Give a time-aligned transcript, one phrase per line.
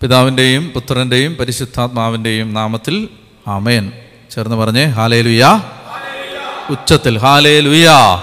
[0.00, 3.08] പിതാവിന്റെയും പുത്രന്റെയും പരിശുദ്ധാത്മാവിന്റെയും നാമത്തിൽ
[3.46, 3.92] ആമേൻ.
[4.30, 5.62] ചേർന്ന് പറഞ്ഞേ ഹാലേ ലുയാ
[6.70, 8.16] ഉച്ചത്തിൽ ഹാലേ ലുയാ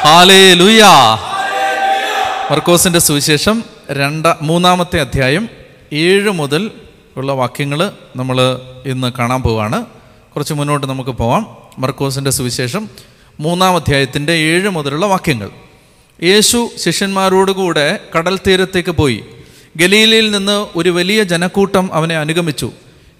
[0.00, 1.18] ഹാലേ ലുയാ
[2.50, 5.48] മർക്കോസിന്റെ സുവിശേഷം രണ്ട മൂന്നാമത്തെ അധ്യായം
[5.92, 6.70] ഏഴ് മുതൽ
[7.16, 9.86] ഉള്ള വാക്യങ്ങൾ നമ്മൾ ഇന്ന് കാണാൻ പോവാണ്.
[10.34, 11.56] കുറച്ച് മുന്നോട്ട് നമുക്ക് പോവാം.
[11.78, 12.88] മർക്കോസിന്റെ സുവിശേഷം
[13.40, 15.50] മൂന്നാം അധ്യായത്തിന്റെ ഏഴ് മുതലുള്ള വാക്യങ്ങൾ.
[16.22, 19.24] യേശു ശിഷ്യന്മാരോടുകൂടെ കടൽ തീരത്തേക്ക് പോയി.
[19.76, 22.72] ഗലീലയിൽ നിന്ന് ഒരു വലിയ ജനക്കൂട്ടം അവനെ അനുഗമിച്ചു.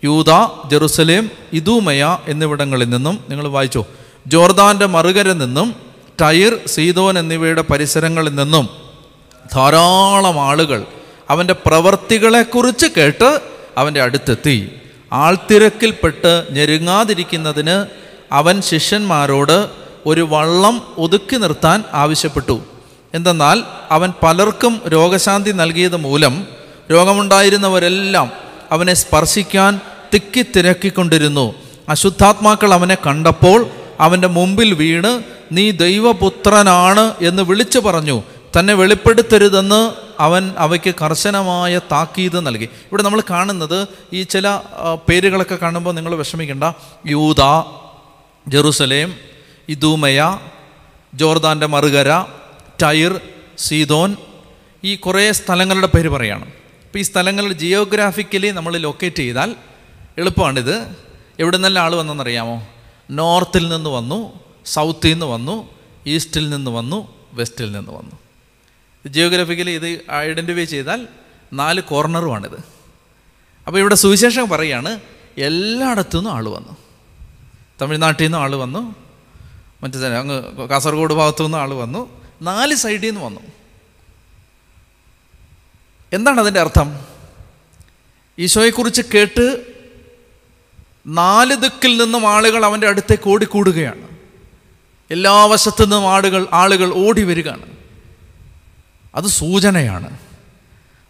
[0.04, 0.30] യൂത
[0.70, 3.84] ജെറുസലേം ഇദൂമയ എന്നിവിടങ്ങളിൽ നിന്നും നിങ്ങൾ വായിച്ചു.
[4.26, 5.74] ജോർദാന്റെ മറുകര നിന്നും
[6.20, 8.68] ടൈർ സീതോൻ എന്നിവയുടെ പരിസരങ്ങളിൽ നിന്നും
[9.52, 10.86] ധാരാളം ആളുകൾ
[11.30, 13.40] അവന്റെ പ്രവർത്തികളെക്കുറിച്ച് കേട്ട്
[13.78, 14.70] അവന്റെ അടുത്തെത്തി.
[15.12, 17.86] ആൾത്തിരക്കിൽപ്പെട്ട് ഞെരുങ്ങാതിരിക്കുന്നതിന്
[18.32, 19.68] അവൻ ശിഷ്യന്മാരോട്
[20.06, 22.60] ഒരു വള്ളം ഒതുക്കി നിർത്താൻ ആവശ്യപ്പെട്ടു.
[23.14, 26.46] എന്തെന്നാൽ അവൻ പലർക്കും രോഗശാന്തി നൽകിയത് മൂലം
[26.90, 28.30] രോഗമുണ്ടായിരുന്നവരെല്ലാം
[28.72, 29.80] അവനെ സ്പർശിക്കാൻ
[30.14, 31.54] തിക്കി തിരക്കിക്കൊണ്ടിരുന്നു.
[31.88, 33.66] അശുദ്ധാത്മാക്കൾ അവനെ കണ്ടപ്പോൾ
[34.00, 38.22] അവന്റെ മുമ്പിൽ വീണ് നീ ദൈവപുത്രനാണ് എന്ന് വിളിച്ചു പറഞ്ഞു.
[38.58, 42.64] തന്നെ വെളിപ്പെടുത്തരുതെന്ന് അവൻ അവയ്ക്ക് കർശനമായ താക്കീത് നൽകി.
[42.64, 44.60] ഇവിടെ നമ്മൾ കാണുന്നത് ഈ ചില
[45.08, 46.64] പേരുകളൊക്കെ കാണുമ്പോൾ നിങ്ങൾ വിഷമിക്കേണ്ട.
[47.06, 47.42] യൂത
[48.48, 49.14] ജെറുസലേം
[49.68, 50.38] ഇദൂമയ
[51.14, 52.24] ജോർദാന്റെ മറുകര
[52.82, 53.20] ടൈർ
[53.58, 54.16] സീതോൻ
[54.84, 56.44] ഈ കുറേ സ്ഥലങ്ങളുടെ പേര് പറയാണ്.
[56.86, 59.54] അപ്പോൾ ഈ സ്ഥലങ്ങൾ ജിയോഗ്രാഫിക്കലി നമ്മൾ ലൊക്കേറ്റ് ചെയ്താൽ
[60.18, 60.96] എളുപ്പമാണിത്.
[61.38, 62.68] എവിടെ നിന്നല്ല ആൾ വന്നെന്നറിയാമോ
[63.10, 65.68] നോർത്തിൽ നിന്ന് വന്നു സൗത്തിൽ നിന്ന് വന്നു
[66.06, 68.18] ഈസ്റ്റിൽ നിന്ന് വന്നു വെസ്റ്റിൽ നിന്ന് വന്നു.
[69.06, 71.08] ജിയോഗ്രാഫിക്കലി ഇത് ഐഡന്റിഫൈ ചെയ്താൽ
[71.52, 72.64] നാല് കോർണറുമാണിത്
[73.66, 75.00] അപ്പോൾ ഇവിടെ സുവിശേഷം പറയാണ്
[75.38, 76.76] എല്ലായിടത്തു നിന്നും ആൾ വന്നു.
[77.82, 78.94] തമിഴ്നാട്ടിൽ നിന്നും ആൾ വന്നു.
[79.82, 82.21] മറ്റേ അങ്ങ് കാസർഗോഡ് ഭാഗത്തു നിന്നും ആൾ വന്നു.
[82.42, 83.40] നാല് സൈഡിൽ നിന്ന് വന്നു.
[86.12, 86.98] എന്താണ് അതിന്റെ അർത്ഥം?
[88.38, 89.66] ഈശോയെക്കുറിച്ച് കേട്ട്
[91.06, 94.08] നാല് ദിക്കിൽ നിന്നും ആളുകൾ അവന്റെ അടുത്തേക്ക് ഓടിക്കൂടുകയാണ്.
[95.10, 97.66] എല്ലാ വശത്തു നിന്നും ആളുകൾ ആളുകൾ ഓടി വരികയാണ്.
[99.14, 100.18] അത് സൂചനയാണ്.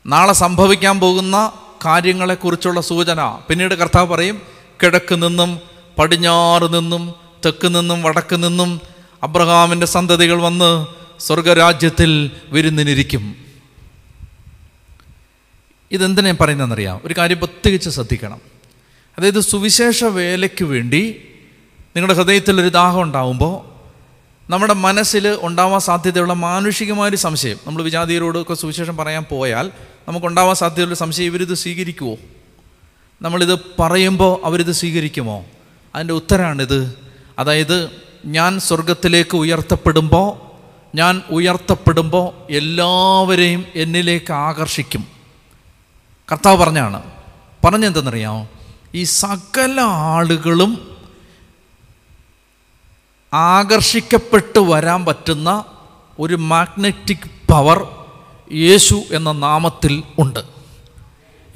[0.06, 1.52] നാളെ സംഭവിക്കാൻ പോകുന്ന
[1.84, 3.40] കാര്യങ്ങളെക്കുറിച്ചുള്ള സൂചന.
[3.48, 4.42] പിന്നീട് കർത്താവ് പറയും
[4.82, 5.60] കിഴക്ക് നിന്നും
[5.98, 8.80] പടിഞ്ഞാറ് നിന്നും തെക്ക് നിന്നും വടക്ക് നിന്നും
[9.22, 13.36] അബ്രഹാമിന്റെ സന്തതികൾ വന്ന് സ്വർഗരാജ്യത്തിൽ വിരുന്നിനിരിക്കും.
[15.90, 17.00] ഇതെന്തിനാ ഞാൻ പറയുന്നതെന്നറിയാം?
[17.04, 18.40] ഒരു കാര്യം പ്രത്യേകിച്ച് ശ്രദ്ധിക്കണം.
[19.18, 21.24] അതായത് സുവിശേഷ വേലയ്ക്ക് വേണ്ടി
[21.96, 23.72] നിങ്ങളുടെ ഹൃദയത്തിൽ ഒരു ദാഹം ഉണ്ടാവുമ്പോൾ
[24.50, 27.58] നമ്മുടെ മനസ്സിൽ ഉണ്ടാവാൻ സാധ്യതയുള്ള മാനുഷികമായൊരു സംശയം.
[27.66, 29.70] നമ്മൾ വിജാതിയരോടൊക്കെ സുവിശേഷം പറയാൻ പോയാൽ
[30.08, 32.16] നമുക്കുണ്ടാവാൻ സാധ്യതയുള്ള സംശയം ഇവരിത് സ്വീകരിക്കുമോ
[33.22, 35.46] നമ്മളിത് പറയുമ്പോൾ അവരിത് സ്വീകരിക്കുമോ?
[35.94, 36.98] അതിന്റെ ഉത്തരമാണിത്
[37.38, 37.90] അതായത്
[38.26, 40.51] ഞാൻ സ്വർഗത്തിലേക്ക് ഉയർത്തപ്പെടുമ്പോൾ
[40.94, 45.06] ഞാൻ ഉയർത്തപ്പെടുമ്പോൾ എല്ലാവരെയും എന്നിലേക്ക് ആകർഷിക്കും.
[46.32, 47.02] കർത്താവ് പറഞ്ഞാണ്
[47.64, 48.48] പറഞ്ഞെന്തെന്നറിയാമോ?
[48.94, 50.96] ഈ സകല ആളുകളും
[53.34, 55.64] ആകർഷിക്കപ്പെട്ട് വരാൻ പറ്റുന്ന
[56.18, 57.86] ഒരു മാഗ്നറ്റിക് പവർ
[58.52, 60.40] യേശു എന്ന നാമത്തിൽ ഉണ്ട്.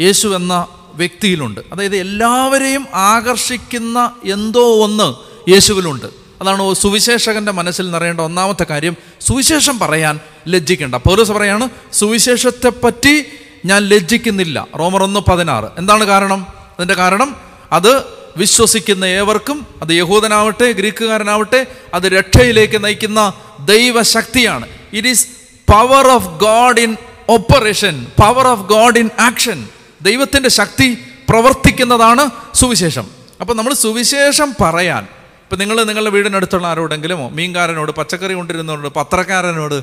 [0.00, 1.60] യേശു എന്ന വ്യക്തിയിലുണ്ട്.
[1.72, 5.14] അതായത് എല്ലാവരെയും ആകർഷിക്കുന്ന എന്തോ ഒന്ന്
[5.50, 6.25] യേശുവിലുണ്ട്.
[6.40, 8.96] അതാണ് സുവിശേഷകന്റെ മനസ്സിൽ നിറയേണ്ട ഒന്നാമത്തെ കാര്യം.
[9.20, 10.94] സുവിശേഷം പറയാൻ ലജ്ജിക്കേണ്ട.
[10.94, 13.24] പൗരസ് പറയാണ് സുവിശേഷത്തെപ്പറ്റി
[13.64, 14.66] ഞാൻ ലജ്ജിക്കുന്നില്ല.
[14.78, 15.64] റോമർ ഒന്ന് പതിനാറ്.
[15.78, 16.46] എന്താണ് കാരണം?
[16.78, 17.36] അതിന്റെ കാരണം
[17.72, 18.02] അത്
[18.36, 23.32] വിശ്വസിക്കുന്ന ഏവർക്കും അത് യഹൂദനാവട്ടെ ഗ്രീക്കുകാരനാവട്ടെ അത് രക്ഷയിലേക്ക് നയിക്കുന്ന
[23.64, 24.68] ദൈവശക്തിയാണ്.
[24.92, 25.28] It is
[25.72, 26.96] power of God in
[27.28, 29.68] operation power of God in action
[30.02, 30.98] ദൈവത്തിന്റെ ശക്തി
[31.28, 33.06] പ്രവർത്തിക്കുന്നതാണ് സുവിശേഷം.
[33.40, 35.08] അപ്പം നമ്മൾ സുവിശേഷം പറയാൻ
[35.46, 39.82] ഇപ്പം നിങ്ങൾ നിങ്ങളുടെ വീടിനടുത്തുള്ള ആരോടെങ്കിലും മീൻകാരനോട് പച്ചക്കറി കൊണ്ടിരുന്നവരോട് പത്രക്കാരനോട്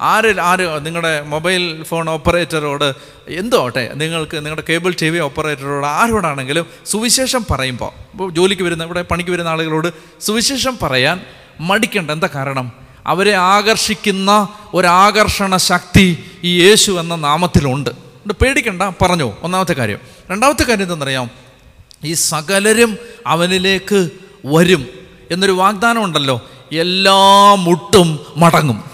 [0.00, 2.94] ആര് ആര് നിങ്ങളുടെ മൊബൈൽ ഫോൺ ഓപ്പറേറ്ററോട്
[3.28, 9.02] എന്തോ ആട്ടെ നിങ്ങൾക്ക് നിങ്ങളുടെ കേബിൾ ടി വി ഓപ്പറേറ്ററോട് ആരോടാണെങ്കിലും സുവിശേഷം പറയുമ്പോൾ ഇപ്പോൾ ജോലിക്ക് വരുന്ന ഇവിടെ
[9.02, 9.88] പണിക്ക് വരുന്ന ആളുകളോട്
[10.20, 11.20] സുവിശേഷം പറയാൻ
[11.60, 12.72] മടിക്കേണ്ട എന്താ കാരണം?
[13.06, 17.90] അവരെ ആകർഷിക്കുന്ന ഒരാകർഷണ ശക്തി ഈ യേശു എന്ന നാമത്തിലുണ്ട്.
[18.32, 19.98] പേടിക്കണ്ട പറഞ്ഞു ഒന്നാമത്തെ കാര്യം.
[20.30, 21.30] രണ്ടാമത്തെ കാര്യം എന്തെന്നറിയാം?
[22.04, 24.08] ഈ സകലരും അവനിലേക്ക്
[24.46, 24.99] വരും.
[25.30, 26.40] എന്നൊരു വാഗ്ദാനം ഉണ്ടല്ലോ.
[26.72, 28.84] എല്ലാ മുട്ടും മടങ്ങും.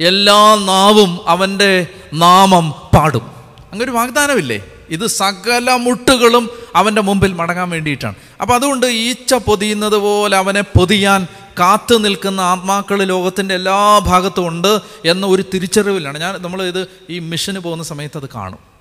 [0.00, 3.30] എല്ലാ നാവും അവന്റെ നാമം പാടും.
[3.72, 4.62] അങ്ങൊരു വാഗ്ദാനമില്ലേ?
[4.90, 8.14] ഇത് സകല മുട്ടുകളും അവന്റെ മുമ്പിൽ മടങ്ങാൻ വേണ്ടിയിട്ടാണ്.
[8.40, 11.26] അപ്പം അതുകൊണ്ട് ഈച്ച പൊതിയുന്നത് പോലെ അവനെ പൊതിയാൻ
[11.60, 16.18] കാത്തു നിൽക്കുന്ന ആത്മാക്കൾ ലോകത്തിന്റെ എല്ലാ ഭാഗത്തും ഉണ്ട് എന്ന ഒരു തിരിച്ചറിവിലാണ്.
[16.18, 18.77] ഞാൻ നമ്മൾ ഇത് ഈ മിഷന് പോകുന്ന സമയത്ത് അത് കാണും.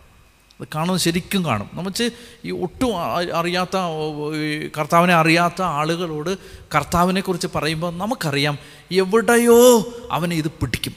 [0.62, 1.70] അത് കാണുന്നത് ശരിക്കും കാണും.
[1.74, 1.92] നമ്മൾ
[2.46, 2.92] ഈ ഒട്ടും
[3.34, 3.78] അറിയാത്ത
[4.78, 6.38] കർത്താവിനെ അറിയാത്ത ആളുകളോട്
[6.76, 8.58] കർത്താവിനെക്കുറിച്ച് പറയുമ്പോൾ നമുക്കറിയാം
[8.92, 9.58] എവിടെയോ
[10.12, 10.96] അവനെ ഇത് പിടിക്കും.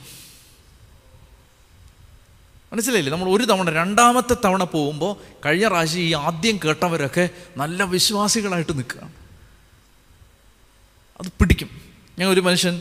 [2.72, 3.12] മനസ്സിലായില്ലേ?
[3.12, 5.16] നമ്മൾ ഒരു തവണ രണ്ടാമത്തെ തവണ പോകുമ്പോൾ
[5.46, 9.12] കഴിഞ്ഞ പ്രാവശ്യം ഈ ആദ്യം കേട്ടവരൊക്കെ നല്ല വിശ്വാസികളായിട്ട് നിൽക്കുകയാണ്.
[11.20, 11.70] അത് പിടിക്കും.
[12.18, 12.80] ഞാൻ ഒരു മനുഷ്യൻ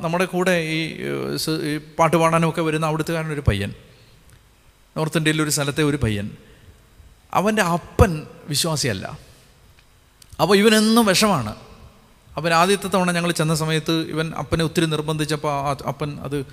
[0.00, 3.74] നമ്മുടെ കൂടെ ഈ പാട്ട് പാടാനുമൊക്കെ വരുന്ന അവിടുത്തുകാരനൊരു പയ്യൻ.
[4.98, 6.30] നോർത്ത് ഇന്ത്യയിലെ ഒരു സ്ഥലത്തെ ഒരു പയ്യൻ.
[7.34, 9.18] അവന്റെ അപ്പൻ വിശ്വാസിയല്ല.
[10.40, 11.56] അപ്പോൾ ഇവനെന്നും വിഷമാണ്.
[12.36, 16.46] അവൻ ആദ്യത്തെ തവണ ഞങ്ങൾ ചെന്ന സമയത്ത് ഇവൻ അപ്പനെ ഒത്തിരി നിർബന്ധിച്ചപ്പോൾ അപ്പൻ അത്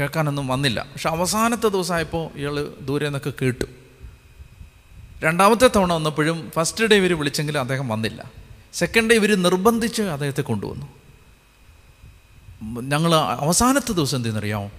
[0.00, 0.82] കേൾക്കാനൊന്നും വന്നില്ല.
[0.92, 3.64] പക്ഷെ അവസാനത്തെ ദിവസമായപ്പോൾ ഇയാൾ ദൂരെ നിന്നൊക്കെ കേട്ടു.
[5.22, 8.30] രണ്ടാമത്തെ തവണ വന്നപ്പോഴും ഫസ്റ്റ് ഡേ ഇവർ വിളിച്ചെങ്കിലും അദ്ദേഹം വന്നില്ല.
[8.72, 10.86] സെക്കൻഡ് ഡേ ഇവർ നിർബന്ധിച്ച് അദ്ദേഹത്തെ കൊണ്ടുവന്നു.
[12.80, 14.70] ഞങ്ങൾ അവസാനത്തെ ദിവസം എന്തെന്നറിയാമോ?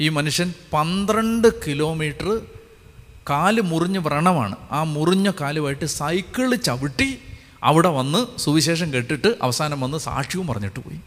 [0.00, 2.40] ഈ മനുഷ്യൻ പന്ത്രണ്ട് കിലോമീറ്റർ
[3.30, 4.56] കാൽ മുറിഞ്ഞ് വ്രണമാണ്.
[4.72, 7.18] ആ മുറിഞ്ഞ കാലുമായിട്ട് സൈക്കിൾ ചവിട്ടി
[7.62, 11.00] അവിടെ വന്ന് സുവിശേഷം കേട്ടിട്ട് അവസാനം വന്ന് സാക്ഷ്യവും പറഞ്ഞിട്ട് പോയി.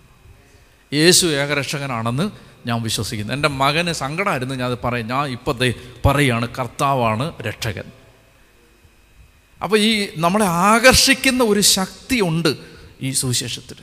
[0.94, 2.30] യേശു ഏകരക്ഷകനാണെന്ന്
[2.66, 3.34] ഞാൻ വിശ്വസിക്കുന്നു.
[3.34, 5.08] എന്റെ മകന് സങ്കടമായിരുന്നു ഞാൻ അത് പറയും.
[5.08, 5.60] ഞാൻ ഇപ്പം
[6.06, 7.84] പറയുകയാണ് കർത്താവാണ് രക്ഷകൻ.
[9.64, 12.56] അപ്പോൾ ഈ നമ്മളെ ആകർഷിക്കുന്ന ഒരു ശക്തിയുണ്ട്
[13.02, 13.78] ഈ സുവിശേഷത്തിൽ.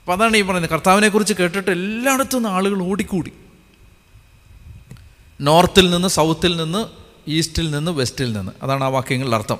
[0.00, 0.70] അപ്പോൾ അതാണ് ഈ പറയുന്നത്.
[0.70, 3.32] കർത്താവിനെക്കുറിച്ച് കേട്ടിട്ട് എല്ലായിടത്തും നിന്ന് ആളുകൾ ഓടിക്കൂടി.
[5.42, 6.86] നോർത്തിൽ നിന്ന് സൗത്തിൽ നിന്ന്
[7.30, 8.52] ഈസ്റ്റിൽ നിന്ന് വെസ്റ്റിൽ നിന്ന്.
[8.62, 9.58] അതാണ് ആ വാക്യങ്ങളുടെ അർത്ഥം.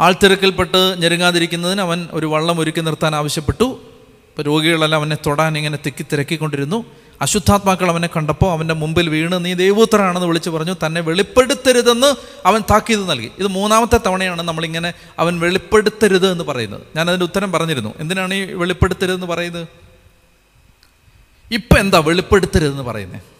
[0.00, 3.64] ആൾത്തിരക്കിൽപ്പെട്ട് ഞെരുങ്ങാതിരിക്കുന്നതിന് അവൻ ഒരു വള്ളം ഒരുക്കി നിർത്താൻ ആവശ്യപ്പെട്ടു.
[3.64, 6.84] ഇപ്പോൾ രോഗികളെല്ലാം അവനെ തൊടാൻ ഇങ്ങനെ തിക്കി തിരക്കിക്കൊണ്ടിരുന്നു.
[7.22, 12.14] അശുദ്ധാത്മാക്കൾ അവനെ കണ്ടപ്പോൾ അവന്റെ മുമ്പിൽ വീണ് നീ ദൈവോത്തരാണെന്ന് വിളിച്ചു പറഞ്ഞു തന്നെ വെളിപ്പെടുത്തരുതെന്ന്
[12.46, 13.30] അവൻ താക്കീത് നൽകി.
[13.38, 16.82] ഇത് മൂന്നാമത്തെ തവണയാണ് നമ്മളിങ്ങനെ അവൻ വെളിപ്പെടുത്തരുത് എന്ന് പറയുന്നത്.
[16.96, 17.94] ഞാൻ അതിന്റെ ഉത്തരം പറഞ്ഞിരുന്നു.
[17.98, 19.66] എന്തിനാണ് ഈ വെളിപ്പെടുത്തരുതെന്ന് പറയുന്നത്?
[21.52, 23.31] ഇപ്പം എന്താ വെളിപ്പെടുത്തരുതെന്ന് പറയുന്നത്?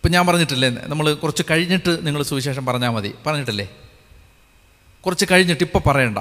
[0.00, 3.14] ഇപ്പം ഞാൻ പറഞ്ഞിട്ടില്ലേ നമ്മൾ കുറച്ച് കഴിഞ്ഞിട്ട് നിങ്ങൾ സുവിശേഷം പറഞ്ഞാൽ മതി.
[3.26, 3.68] പറഞ്ഞിട്ടില്ലേ?
[5.06, 6.18] കുറച്ച് കഴിഞ്ഞിട്ട് ഇപ്പോൾ പറയണ്ട.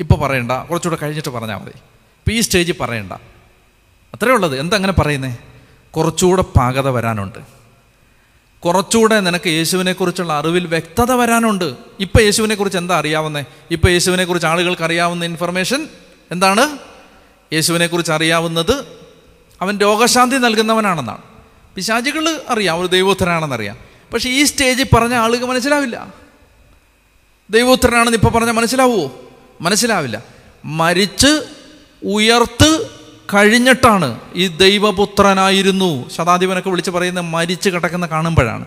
[0.00, 0.52] ഇപ്പോൾ പറയണ്ട.
[0.52, 1.70] കുറച്ചുകൂടെ കഴിഞ്ഞിട്ട് പറഞ്ഞാൽ മതി.
[1.70, 3.12] ഇപ്പോൾ ഈ സ്റ്റേജിൽ പറയണ്ട.
[4.14, 4.60] അത്രേ ഉള്ളത്.
[4.60, 5.36] എന്താ അങ്ങനെ പറയുന്നേ?
[5.96, 7.38] കുറച്ചുകൂടെ പാകത വരാനുണ്ട്.
[8.60, 11.74] കുറച്ചുകൂടെ നിനക്ക് യേശുവിനെക്കുറിച്ചുള്ള അറിവിൽ വ്യക്തത വരാനുണ്ട്.
[12.00, 13.44] ഇപ്പോൾ യേശുവിനെക്കുറിച്ച് എന്താ അറിയാവുന്നേ?
[13.70, 15.88] ഇപ്പോൾ യേശുവിനെക്കുറിച്ച് ആളുകൾക്ക് അറിയാവുന്ന ഇൻഫർമേഷൻ
[16.30, 16.78] എന്താണ്?
[17.52, 18.84] യേശുവിനെക്കുറിച്ച് അറിയാവുന്നത്
[19.62, 21.31] അവൻ രോഗശാന്തി നൽകുന്നവനാണെന്നാണ്.
[21.74, 23.78] പിശാചികൾ അറിയാം ഒരു ദൈവോത്തരാണെന്നറിയാം
[24.12, 26.14] പക്ഷെ ഈ സ്റ്റേജിൽ പറഞ്ഞ ആളുകൾ മനസ്സിലാവില്ല.
[27.50, 29.20] ദൈവോത്തരനാണെന്ന് ഇപ്പോൾ പറഞ്ഞാൽ മനസ്സിലാവുമോ
[29.60, 30.24] മനസ്സിലാവില്ല.
[30.64, 31.42] മരിച്ച്
[32.04, 32.86] ഉയർത്ത്
[33.34, 36.08] കഴിഞ്ഞിട്ടാണ് ഈ ദൈവപുത്രനായിരുന്നു.
[36.08, 38.64] ശതാധിപനൊക്കെ വിളിച്ച് പറയുന്ന മരിച്ച് കിടക്കുന്ന കാണുമ്പോഴാണ്.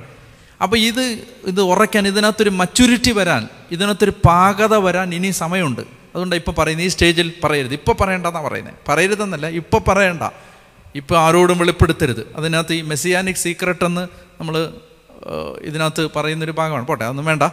[0.62, 5.82] അപ്പോൾ ഇത് ഇത് ഉറയ്ക്കാൻ ഇതിനകത്തൊരു മച്യൂരിറ്റി വരാൻ ഇതിനകത്തൊരു പാകത വരാൻ ഇനി സമയമുണ്ട്.
[5.82, 7.74] അതുകൊണ്ടാണ് ഇപ്പോൾ പറയുന്നത് ഈ സ്റ്റേജിൽ പറയരുത്.
[7.74, 8.74] ഇപ്പോൾ പറയണ്ടെന്നാണ് പറയുന്നത്.
[8.88, 10.24] പറയരുതെന്നല്ല ഇപ്പോൾ പറയണ്ട.
[10.96, 12.34] ഇപ്പോൾ ആരോടും വെളിപ്പെടുത്തരുത്.
[12.36, 14.08] അതിനകത്ത് ഈ മെസ്സിയാനിക് സീക്രട്ട് എന്ന്
[14.40, 14.74] നമ്മൾ
[15.62, 16.88] ഇതിനകത്ത് പറയുന്നൊരു ഭാഗമാണ്.
[16.88, 17.44] പോട്ടെ അതൊന്നും വേണ്ട.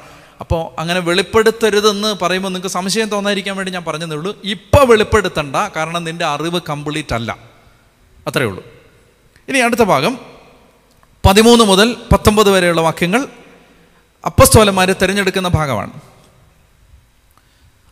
[0.40, 4.36] അപ്പോൾ അങ്ങനെ വെളിപ്പെടുത്തരുതെന്ന് പറയുമ്പോൾ നിങ്ങൾക്ക് സംശയം തോന്നാതിരിക്കാൻ വേണ്ടി ഞാൻ പറഞ്ഞതേ ഉള്ളൂ.
[4.44, 7.36] ഇപ്പോൾ വെളിപ്പെടുത്തണ്ട കാരണം നിന്റെ അറിവ് കംപ്ലീറ്റ് അല്ല.
[8.26, 8.64] അത്രയേ ഉള്ളൂ.
[9.48, 10.18] ഇനി അടുത്ത ഭാഗം.
[11.26, 13.26] പതിമൂന്ന് മുതൽ പത്തൊമ്പത് വരെയുള്ള വാക്യങ്ങൾ
[14.26, 15.92] അപ്പസ്തോലന്മാരെ തിരഞ്ഞെടുക്കുന്ന ഭാഗമാണ്.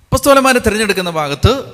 [0.04, 1.72] അപ്പസ്തോലന്മാരെ തിരഞ്ഞെടുക്കുന്ന ഭാഗത്ത്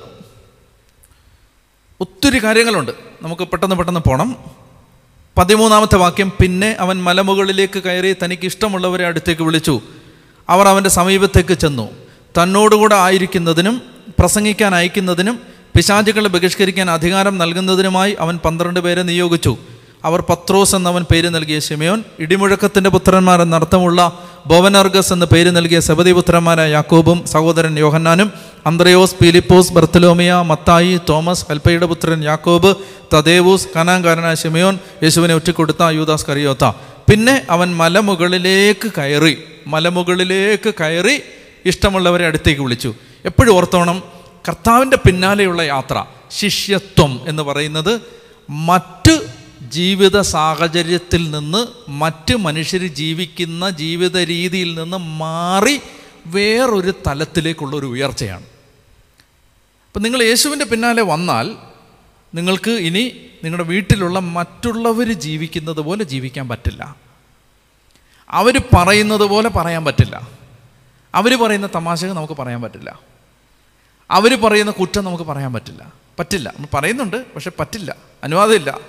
[2.01, 2.91] ഒത്തിരി കാര്യങ്ങളുണ്ട്.
[3.21, 4.35] നമുക്ക് പെട്ടെന്ന് പെട്ടെന്ന് പോകണം
[5.37, 9.81] പതിമൂന്നാമത്തെ വാക്യം പിന്നെ അവൻ മലമുകളിലേക്ക് കയറി തനിക്ക് ഇഷ്ടമുള്ളവരെ അടുത്തേക്ക് വിളിച്ചു.
[10.49, 11.89] അവർ അവന്റെ സമീപത്തേക്ക് ചെന്നു.
[12.37, 13.81] തന്നോടുകൂടെ ആയിരിക്കുന്നതിനും
[14.19, 15.39] പ്രസംഗിക്കാൻ അയക്കുന്നതിനും
[15.75, 19.57] പിശാചുകളെ ബഹിഷ്കരിക്കാൻ അധികാരം നൽകുന്നതിനുമായി അവൻ പന്ത്രണ്ട് പേരെ നിയോഗിച്ചു.
[20.03, 27.25] അവർ പത്രോസ് എന്നവൻ പേര് നൽകിയ ശിമയോൻ ഇടിമുഴക്കത്തിന്റെ പുത്രന്മാരെന്നർത്ഥമുള്ള ബോവനർഗസ് എന്ന് പേര് നൽകിയ സബദി പുത്രന്മാരായ യാക്കോബും
[27.27, 28.31] സഹോദരൻ യോഹന്നാനും
[28.67, 32.71] അന്ത്രയോസ് പീലിപ്പോസ് ബർത്തലോമിയ മത്തായി തോമസ് അൽപ്പയുടെ പുത്രൻ യാക്കോബ്
[33.13, 36.65] തദേവൂസ് കനാങ്കാരനായ ഷിമയോൻ യേശുവിനെ ഒറ്റക്കൊടുത്ത യൂദാസ് കറിയോത്ത.
[37.09, 39.35] പിന്നെ അവൻ മലമുകളിലേക്ക് കയറി
[39.67, 41.15] മലമുകളിലേക്ക് കയറി
[41.65, 42.91] ഇഷ്ടമുള്ളവരെ അടുത്തേക്ക് വിളിച്ചു.
[43.25, 44.03] എപ്പോഴും ഓർത്തോണം
[44.47, 48.01] കർത്താവിന്റെ പിന്നാലെയുള്ള യാത്ര ശിഷ്യത്വം എന്ന് പറയുന്നത്
[48.49, 49.15] മറ്റ്
[49.77, 51.61] ജീവിത സാഹചര്യത്തിൽ നിന്ന്
[52.03, 55.79] മറ്റ് മനുഷ്യർ ജീവിക്കുന്ന ജീവിത രീതിയിൽ നിന്ന് മാറി
[56.35, 58.45] വേറൊരു തലത്തിലേക്കുള്ള ഒരു ഉയർച്ചയാണ്.
[59.97, 61.55] അപ്പം നിങ്ങൾ യേശുവിന്റെ പിന്നാലെ വന്നാൽ
[62.35, 63.11] നിങ്ങൾക്ക് ഇനി
[63.43, 66.95] നിങ്ങളുടെ വീട്ടിലുള്ള മറ്റുള്ളവർ ജീവിക്കുന്നത് പോലെ ജീവിക്കാൻ പറ്റില്ല.
[68.29, 70.27] അവർ പറയുന്നത് പോലെ പറയാൻ പറ്റില്ല.
[71.15, 72.99] അവർ പറയുന്ന തമാശകൾ നമുക്ക് പറയാൻ പറ്റില്ല.
[74.11, 75.93] അവർ പറയുന്ന കുറ്റം നമുക്ക് പറയാൻ പറ്റില്ല.
[76.19, 76.49] പറ്റില്ല.
[76.49, 77.95] നമ്മൾ പറയുന്നുണ്ട് പക്ഷെ പറ്റില്ല.
[78.23, 78.79] അനുവാദമില്ല.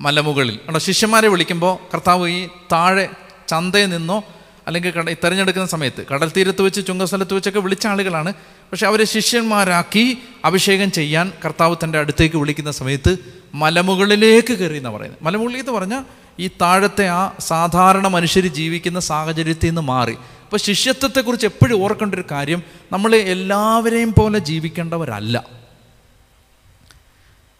[0.00, 0.54] മലമുകളിൽ.
[0.54, 3.08] അവിടെ ശിഷ്യന്മാരെ വിളിക്കുമ്പോൾ കർത്താവ് ഈ താഴെ
[3.48, 4.24] ചന്തയിൽ നിന്നോ
[4.66, 8.32] അല്ലെങ്കിൽ കട തിരഞ്ഞെടുക്കുന്ന സമയത്ത് കടൽ തീരത്ത് വെച്ച് ചുങ്കസ്ഥലത്ത് വെച്ചൊക്കെ വിളിച്ച ആളുകളാണ്.
[8.72, 13.16] പക്ഷെ അവരെ ശിഷ്യന്മാരാക്കി അഭിഷേകം ചെയ്യാൻ കർത്താവ് തന്റെ അടുത്തേക്ക് വിളിക്കുന്ന സമയത്ത്
[13.54, 15.24] മലമുകളിലേക്ക് കയറി എന്നാണ് പറയുന്നത്.
[15.24, 16.04] മലമുകളിൽ എന്ന് പറഞ്ഞാൽ
[16.38, 20.12] ഈ താഴത്തെ ആ സാധാരണ മനുഷ്യർ ജീവിക്കുന്ന സാഹചര്യത്തിൽ നിന്ന് മാറി.
[20.12, 22.62] അപ്പോൾ ശിഷ്യത്വത്തെക്കുറിച്ച് എപ്പോഴും ഓർക്കേണ്ട ഒരു കാര്യം
[22.92, 25.60] നമ്മൾ എല്ലാവരെയും പോലെ ജീവിക്കേണ്ടവരല്ല.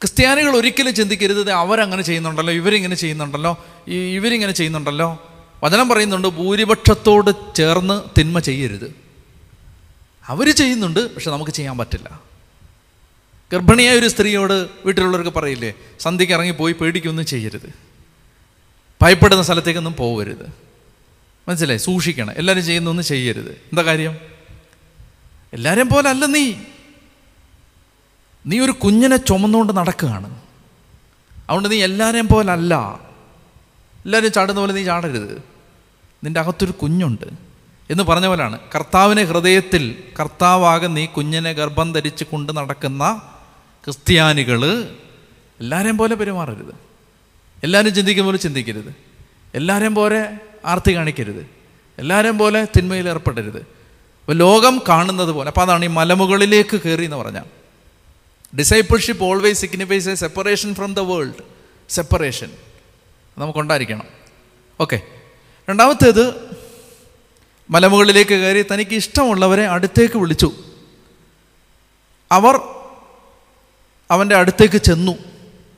[0.00, 5.29] ക്രിസ്ത്യാനികൾ ഒരിക്കലും ചിന്തിക്കരുത് "ദേ അവരങ്ങനെ ചെയ്യുന്നുണ്ടല്ലോ ഇവരിങ്ങനെ ചെയ്യുന്നുണ്ടല്ലോ ഇവരിങ്ങനെ ചെയ്യുന്നുണ്ടല്ലോ.
[5.62, 8.94] വചനം പറയുന്നുണ്ട് ഭൂരിപക്ഷത്തോട് ചേർന്ന് തിന്മ ചെയ്യരുത്.
[10.26, 12.20] അവർ ചെയ്യുന്നുണ്ട് പക്ഷെ നമുക്ക് ചെയ്യാൻ പറ്റില്ല.
[13.52, 17.72] ഗർഭിണിയായ ഒരു സ്ത്രീയോട് വീട്ടിലുള്ളവർക്ക് പറയില്ലേ സന്ധ്യയ്ക്ക് ഇറങ്ങി പോയി പേടിക്കൊന്നും ചെയ്യരുത്.
[19.02, 20.52] ഭയപ്പെടുന്ന സ്ഥലത്തേക്കൊന്നും പോകരുത്.
[21.48, 21.78] മനസ്സിലായി?
[21.78, 22.32] സൂക്ഷിക്കണം.
[22.32, 23.50] എല്ലാവരും ചെയ്യുന്നൊന്നും ചെയ്യരുത്.
[23.50, 24.16] എന്താ കാര്യം?
[25.52, 26.52] എല്ലാവരെയും പോലെ അല്ല നീ.
[28.46, 30.40] നീ ഒരു കുഞ്ഞിനെ ചുമന്നുകൊണ്ട് നടക്കുകയാണ്.
[31.34, 33.00] അതുകൊണ്ട് നീ എല്ലാവരെയും പോലല്ല.
[34.04, 35.50] എല്ലാവരും ചാടുന്ന പോലെ നീ ചാടരുത്.
[36.24, 37.26] നിന്റെ അകത്തൊരു കുഞ്ഞുണ്ട്
[37.90, 38.58] എന്ന് പറഞ്ഞ പോലാണ്.
[38.74, 43.22] കർത്താവിനെ ഹൃദയത്തിൽ കർത്താവാകെ നീ കുഞ്ഞിനെ ഗർഭം ധരിച്ച് കൊണ്ട് നടക്കുന്ന
[43.84, 44.64] ക്രിസ്ത്യാനികൾ
[45.60, 46.74] എല്ലാവരെയും പോലെ പെരുമാറരുത്.
[47.64, 48.94] എല്ലാവരും ചിന്തിക്കുന്ന പോലെ ചിന്തിക്കരുത്.
[49.54, 50.30] എല്ലാവരെയും പോലെ
[50.64, 51.46] ആർത്തി കാണിക്കരുത്.
[51.98, 53.56] എല്ലാവരെയും പോലെ തിന്മയിൽ ഏർപ്പെടരുത്.
[53.56, 57.44] അപ്പോൾ ലോകം കാണുന്നത് പോലെ അപ്പോൾ അതാണ് ഈ മലമുകളിലേക്ക് കയറി എന്ന് പറഞ്ഞാൽ.
[58.56, 61.42] Discipleship always signifies a separation from the world
[61.88, 62.50] separation
[63.38, 64.06] നമുക്കുണ്ടായിരിക്കണം.
[64.80, 65.00] Okay
[65.70, 66.56] രണ്ടാമത്തേത്
[67.70, 70.52] മലമുകളിലേക്ക് കയറി തനിക്ക് ഇഷ്ടമുള്ളവരെ അടുത്തേക്ക് വിളിച്ചു.
[72.32, 72.60] അവർ
[74.10, 75.12] അവന്റെ അടുത്തേക്ക് ചെന്നു.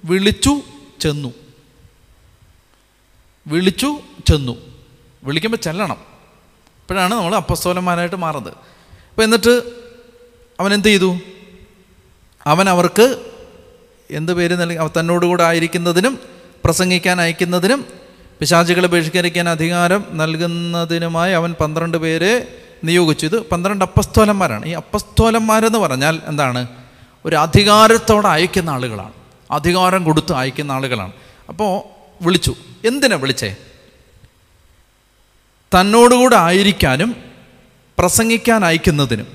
[0.04, 0.60] വിളിച്ചു
[1.00, 1.34] ചെന്നു.
[3.46, 4.56] വിളിച്ചു ചെന്നു.
[5.24, 5.96] വിളിക്കുമ്പോൾ ചെല്ലണം.
[6.80, 8.52] അപ്പോഴാണ് നമ്മൾ അപ്പസ്തോലന്മാരായിട്ട് മാറുന്നത്.
[8.52, 9.62] അപ്പോൾ എന്നിട്ട്
[10.60, 11.18] അവൻ എന്ത് ചെയ്തു?
[12.46, 13.32] അവൻ അവർക്ക്
[14.10, 14.78] എന്ത് പേര് നൽകി?
[14.98, 16.18] തന്നോടുകൂടെ ആയിരിക്കുന്നതിനും
[16.64, 18.01] പ്രസംഗിക്കാൻ അയക്കുന്നതിനും
[18.42, 23.26] പിശാചുകളെ ബഹിഷ്കരിക്കാൻ അധികാരം നൽകുന്നതിനുമായി അവൻ പന്ത്രണ്ട് പേരെ നിയോഗിച്ചു.
[23.26, 24.66] ഇത് പന്ത്രണ്ട് അപ്പസ്തോലന്മാരാണ്.
[24.66, 26.66] ഈ അപ്പസ്തോലന്മാരെന്ന് പറഞ്ഞാൽ എന്താണ്?
[27.24, 29.12] ഒരു അധികാരത്തോടെ അയക്കുന്ന ആളുകളാണ്.
[29.50, 31.12] അധികാരം കൊടുത്ത് അയക്കുന്ന ആളുകളാണ്.
[31.48, 31.82] അപ്പോൾ
[32.24, 32.54] വിളിച്ചു.
[32.84, 33.56] എന്തിനാ വിളിച്ചേ?
[35.80, 37.16] തന്നോടുകൂടെ ആയിരിക്കാനും
[37.98, 39.26] പ്രസംഗിക്കാൻ അയക്കുന്നതിനും.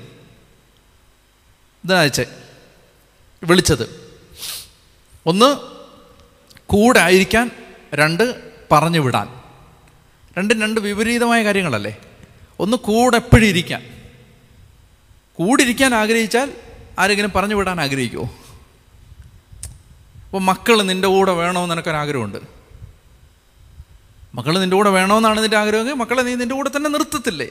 [1.84, 2.26] ഇതാ അയച്ചേ.
[3.44, 4.10] വിളിച്ചത്.
[5.26, 5.56] ഒന്ന്
[6.66, 7.50] കൂടെ ആയിരിക്കാൻ.
[7.94, 9.28] രണ്ട് പറഞ്ഞു വിടാൻ.
[10.38, 11.96] രണ്ടും രണ്ട് വിപരീതമായ കാര്യങ്ങളല്ലേ?
[12.60, 13.82] ഒന്ന് കൂടെ എപ്പോഴും ഇരിക്കാൻ
[15.34, 16.52] കൂടിരിക്കാൻ ആഗ്രഹിച്ചാൽ
[16.98, 18.30] ആരെങ്കിലും പറഞ്ഞു വിടാൻ ആഗ്രഹിക്കുമോ
[20.24, 22.38] അപ്പോൾ മക്കൾ നിന്റെ കൂടെ വേണമെന്ന് നിനക്കൊരാഗ്രഹമുണ്ട്.
[24.34, 27.48] മക്കൾ നിന്റെ കൂടെ വേണമെന്നാണ് നിന്റെ ആഗ്രഹമെങ്കിൽ മക്കളെ നീ നിന്റെ കൂടെ തന്നെ നിർത്തത്തില്ലേ?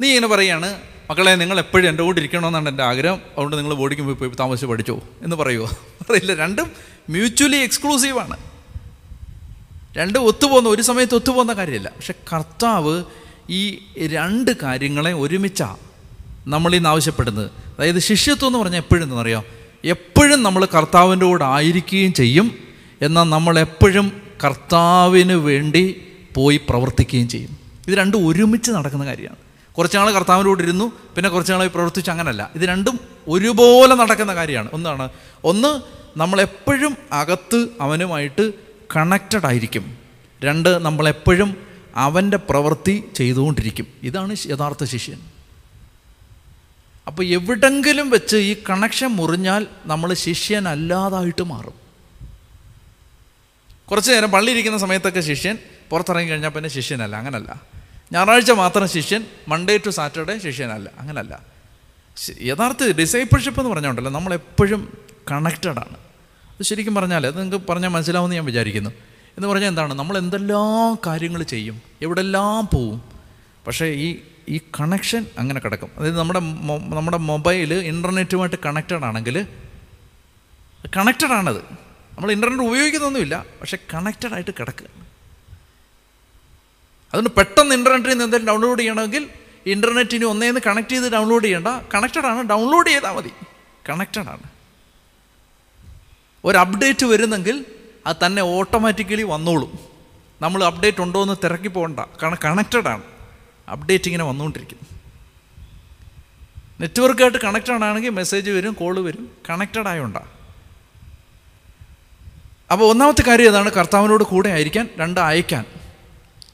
[0.00, 3.14] നീ ഇങ്ങനെ പറയാണ് മക്കളെ നിങ്ങൾ എപ്പോഴും എന്റെ കൂടെ ഇരിക്കണമെന്നാണ് എന്റെ ആഗ്രഹം.
[3.14, 5.64] അതുകൊണ്ട് നിങ്ങൾ ബോഡിക്ക് പോയി താമസിച്ച് പഠിച്ചോ എന്ന് പറയുമോ
[6.10, 6.34] പറയില്ല.
[6.34, 6.70] രണ്ടും
[7.10, 8.47] മ്യൂച്വലി എക്സ്ക്ലൂസീവാണ്
[9.96, 11.88] രണ്ടും ഒത്തുപോകുന്ന ഒരു സമയത്ത് ഒത്തുപോകുന്ന കാര്യമില്ല.
[11.88, 13.02] പക്ഷെ കർത്താവ്
[13.50, 15.76] ഈ രണ്ട് കാര്യങ്ങളെ ഒരുമിച്ചാണ്
[16.46, 17.46] നമ്മളിന്ന് ആവശ്യപ്പെടുന്നത്.
[17.46, 19.42] അതായത് ശിഷ്യത്വം എന്ന് പറഞ്ഞാൽ എപ്പോഴും എന്നറിയാം
[19.84, 22.58] എപ്പോഴും നമ്മൾ കർത്താവിന്റെ കൂടെ ആയിരിക്കുകയും ചെയ്യും.
[23.02, 26.02] എന്നാൽ നമ്മൾ എപ്പോഴും കർത്താവിന് വേണ്ടി
[26.34, 27.56] പോയി പ്രവർത്തിക്കുകയും ചെയ്യും.
[27.88, 29.36] ഇത് രണ്ടും ഒരുമിച്ച് നടക്കുന്ന കാര്യമാണ്.
[29.72, 32.50] കുറച്ച് നാൾ കർത്താവിന്റെ കൂടെ ഇരുന്നു പിന്നെ കുറച്ച് നാളായി പ്രവർത്തിച്ചു അങ്ങനല്ല.
[32.54, 34.68] ഇത് രണ്ടും ഒരുപോലെ നടക്കുന്ന കാര്യമാണ്.
[34.72, 35.08] ഒന്നാണ്
[35.44, 35.80] ഒന്ന്
[36.18, 39.98] നമ്മളെപ്പോഴും അകത്ത് അവനുമായിട്ട് കണക്റ്റഡ് ആയിരിക്കും.
[40.44, 43.86] രണ്ട് നമ്മളെപ്പോഴും അവന്റെ പ്രവൃത്തി ചെയ്തുകൊണ്ടിരിക്കും.
[44.02, 45.20] ഇതാണ് യഥാർത്ഥ ശിഷ്യൻ.
[47.06, 51.74] അപ്പോൾ എവിടെങ്കിലും വെച്ച് ഈ കണക്ഷൻ മുറിഞ്ഞാൽ നമ്മൾ ശിഷ്യനല്ലാതായിട്ട് മാറും.
[53.90, 55.58] കുറച്ച് നേരം പള്ളിയിരിക്കുന്ന സമയത്തൊക്കെ ശിഷ്യൻ
[55.90, 57.62] പുറത്തിറങ്ങി കഴിഞ്ഞാൽ പിന്നെ ശിഷ്യനല്ല അങ്ങനല്ല.
[58.12, 61.40] ഞായറാഴ്ച മാത്രം ശിഷ്യൻ മൺഡേ ടു സാറ്റർഡേ ശിഷ്യനല്ല അങ്ങനല്ല.
[62.42, 64.98] യഥാർത്ഥ ഡിസൈപ്പിൾഷിപ്പ് എന്ന് പറഞ്ഞുകൊണ്ടല്ലോ നമ്മളെപ്പോഴും
[65.30, 66.07] കണക്റ്റഡ് ആണ്.
[66.58, 68.90] അത് ശരിക്കും പറഞ്ഞാൽ അത് നിങ്ങൾക്ക് പറഞ്ഞാൽ മനസ്സിലാവുമെന്ന് ഞാൻ വിചാരിക്കുന്നു.
[69.36, 69.94] എന്ന് പറഞ്ഞാൽ എന്താണ്?
[69.94, 73.02] നമ്മൾ എന്തെല്ലാം കാര്യങ്ങൾ ചെയ്യും എവിടെല്ലാം പോവും
[73.66, 74.16] പക്ഷേ ഈ
[74.48, 75.90] ഈ കണക്ഷൻ അങ്ങനെ കിടക്കും.
[75.96, 76.40] അതായത് നമ്മുടെ
[76.94, 79.46] നമ്മുടെ മൊബൈൽ ഇന്റർനെറ്റുമായിട്ട് കണക്റ്റഡ് ആണെങ്കിൽ
[80.96, 81.60] കണക്റ്റഡ് ആണത്.
[82.16, 84.86] നമ്മൾ ഇന്റർനെറ്റ് ഉപയോഗിക്കുന്നൊന്നുമില്ല പക്ഷേ കണക്റ്റഡ് ആയിട്ട് കിടക്കുക
[87.08, 89.28] അതുകൊണ്ട് പെട്ടെന്ന് ഇന്റർനെറ്റിൽ നിന്ന് എന്തെങ്കിലും ഡൗൺലോഡ് ചെയ്യണമെങ്കിൽ
[89.66, 91.68] ഇന്റർനെറ്റിന് ഒന്നേന്ന് കണക്ട് ചെയ്ത് ഡൗൺലോഡ് ചെയ്യേണ്ട.
[91.94, 93.30] കണക്റ്റഡ് ആണ് ഡൗൺലോഡ് ചെയ്താൽ മതി.
[93.88, 94.57] കണക്റ്റഡ് ആണ്.
[96.44, 97.64] ഒരു അപ്ഡേറ്റ് വരുന്നെങ്കിൽ
[98.06, 99.78] അത് തന്നെ ഓട്ടോമാറ്റിക്കലി വന്നോളും.
[100.42, 102.00] നമ്മൾ അപ്ഡേറ്റ് ഉണ്ടോ എന്ന് തിരക്കി പോകണ്ട.
[102.00, 103.02] കാരണം കണക്റ്റഡ് ആണ്.
[103.70, 104.78] അപ്ഡേറ്റ് ഇങ്ങനെ വന്നുകൊണ്ടിരിക്കും
[106.80, 109.30] നെറ്റ്വർക്കായിട്ട് കണക്റ്റഡ് ആണെങ്കിൽ മെസ്സേജ് വരും കോൾ വരും.
[109.50, 110.26] കണക്റ്റഡ് ആയോണ്ടാണ്
[112.72, 113.70] അപ്പോൾ ഒന്നാമത്തെ കാര്യം ഏതാണ്?
[113.70, 115.64] കർത്താവിനോട് കൂടെ ആയിരിക്കാൻ രണ്ട് അയക്കാൻ.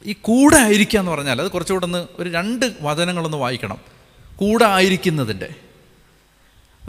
[0.05, 3.79] ഈ കൂടെ ആയിരിക്കുക എന്ന് പറഞ്ഞാൽ അത് കുറച്ചുകൂടെ ഒന്ന് ഒരു രണ്ട് വചനങ്ങളൊന്ന് വായിക്കണം.
[4.37, 5.49] കൂടെ ആയിരിക്കുന്നതിന്റെ.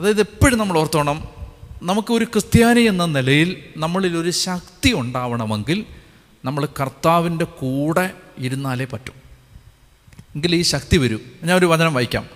[0.00, 1.35] അതായത് എപ്പോഴും നമ്മൾ ഓർത്തോണം
[1.82, 5.84] നമുക്കൊരു ക്രിസ്ത്യാനി എന്ന നിലയിൽ നമ്മളിൽ ഒരു ശക്തി ഉണ്ടാവണമെങ്കിൽ
[6.44, 9.12] നമ്മൾ കർത്താവിന്റെ കൂടെ ഇരുന്നാലേ പറ്റും.
[10.34, 11.20] എങ്കിൽ ഈ ശക്തി വരും.
[11.42, 12.26] ഞാൻ ഒരു വചനം വായിക്കാം.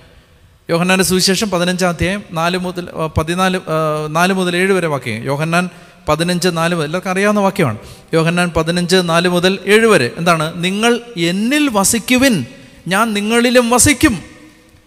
[0.71, 3.61] യോഹന്നാന്റെ സുവിശേഷം പതിനഞ്ചാം അധ്യായം നാല് മുതൽ പതിനാല്
[4.09, 5.25] നാല് മുതൽ ഏഴ് വരെ വാക്യം.
[5.25, 5.69] യോഹന്നാൻ
[6.09, 7.79] പതിനഞ്ച് നാല് മുതൽ എല്ലാവർക്കും അറിയാവുന്ന വാക്യമാണ്.
[8.15, 10.13] യോഹന്നാൻ പതിനഞ്ച് നാല് മുതൽ ഏഴ് വരെ.
[10.17, 10.65] എന്താണ്?
[10.65, 12.47] നിങ്ങൾ എന്നിൽ വസിക്കുവിൻ
[12.89, 14.23] ഞാൻ നിങ്ങളിലും വസിക്കും.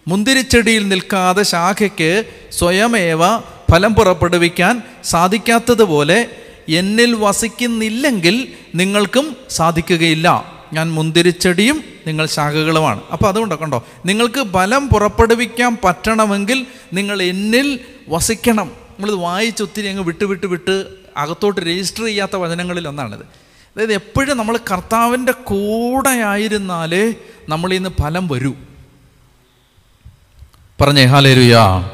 [0.07, 3.19] മുന്തിരിച്ചെടിയിൽ നിൽക്കാതെ ശാഖയ്ക്ക് സ്വയമേവ
[3.74, 6.30] ഫലം പുറപ്പെടുവിക്കാൻ സാധിക്കാത്തതുപോലെ
[6.70, 10.51] എന്നിൽ വസിക്കുന്നില്ലെങ്കിൽ നിങ്ങൾക്കും സാധിക്കുകയില്ല.
[10.74, 13.01] ഞാൻ മുന്തിരിച്ചെടിയും നിങ്ങൾ ശാഖകളുമാണ്.
[13.13, 13.88] അപ്പോൾ അതുകൊണ്ട് കണ്ടോ?
[14.06, 18.68] നിങ്ങൾക്ക് ഫലം പുറപ്പെടുവിക്കാൻ പറ്റണമെങ്കിൽ നിങ്ങൾ എന്നിൽ വസിക്കണം.
[18.68, 20.86] നമ്മളിത് വായിച്ച് ഒത്തിരി അങ്ങ് വിട്ട് വിട്ട് വിട്ട്
[21.18, 23.20] അകത്തോട്ട് രജിസ്റ്റർ ചെയ്യാത്ത വചനങ്ങളിൽ ഒന്നാണിത്.
[23.20, 27.13] അതായത് എപ്പോഴും നമ്മൾ കർത്താവിന്റെ കൂടെ ആയിരുന്നാലേ
[27.50, 28.53] നമ്മളിൽ നിന്ന് ഫലം വരൂ.
[30.82, 31.89] പറഞ്ഞേ ഹാലേരുയാ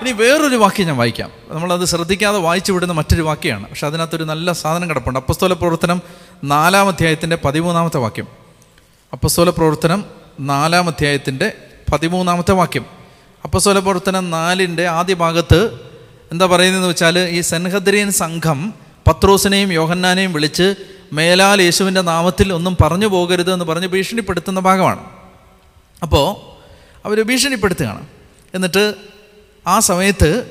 [0.00, 1.30] ഇനി വേറൊരു വാക്യം ഞാൻ വായിക്കാം.
[1.48, 3.68] നമ്മളത് ശ്രദ്ധിക്കാതെ വായിച്ചു വിടുന്ന മറ്റൊരു വാക്യമാണ്.
[3.68, 5.18] പക്ഷെ അതിനകത്തൊരു നല്ല സാധനം കിടപ്പുണ്ട്.
[5.18, 6.02] അപ്പസ്തോല പ്രവർത്തനം
[6.44, 8.26] നാലാം അധ്യായത്തിന്റെ പതിമൂന്നാമത്തെ വാക്യം.
[9.12, 10.04] അപ്പസ്തോല പ്രവർത്തനം
[10.40, 11.52] നാലാം അധ്യായത്തിന്റെ
[11.92, 12.86] പതിമൂന്നാമത്തെ വാക്യം.
[13.44, 15.74] അപ്പസ്തോല പ്രവർത്തനം നാലിന്റെ ആദ്യ ഭാഗത്ത്
[16.32, 18.74] എന്താ പറയുന്നതെന്ന് വെച്ചാൽ ഈ സെൻഹദ്രിയൻ സംഘം
[19.08, 20.74] പത്രോസിനെയും യോഹന്നാനെയും വിളിച്ച്
[21.12, 25.04] മേലാൽ യേശുവിന്റെ നാമത്തിൽ ഒന്നും പറഞ്ഞു പോകരുത് എന്ന് പറഞ്ഞ് ഭീഷണിപ്പെടുത്തുന്ന ഭാഗമാണ്.
[26.02, 26.50] അപ്പോൾ
[27.04, 28.06] അവർ ഭീഷണിപ്പെടുത്തുകയാണ്.
[28.54, 28.94] എന്നിട്ട്
[29.66, 30.50] ആ സമയത്ത്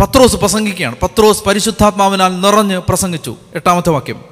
[0.00, 0.96] പത്രോസ് പ്രസംഗിക്കുകയാണ്.
[1.02, 3.36] പത്രോസ് പരിശുദ്ധാത്മാവിനാൽ നിറഞ്ഞ് പ്രസംഗിച്ചു.
[3.54, 4.24] എട്ടാമത്തെ വാക്യം.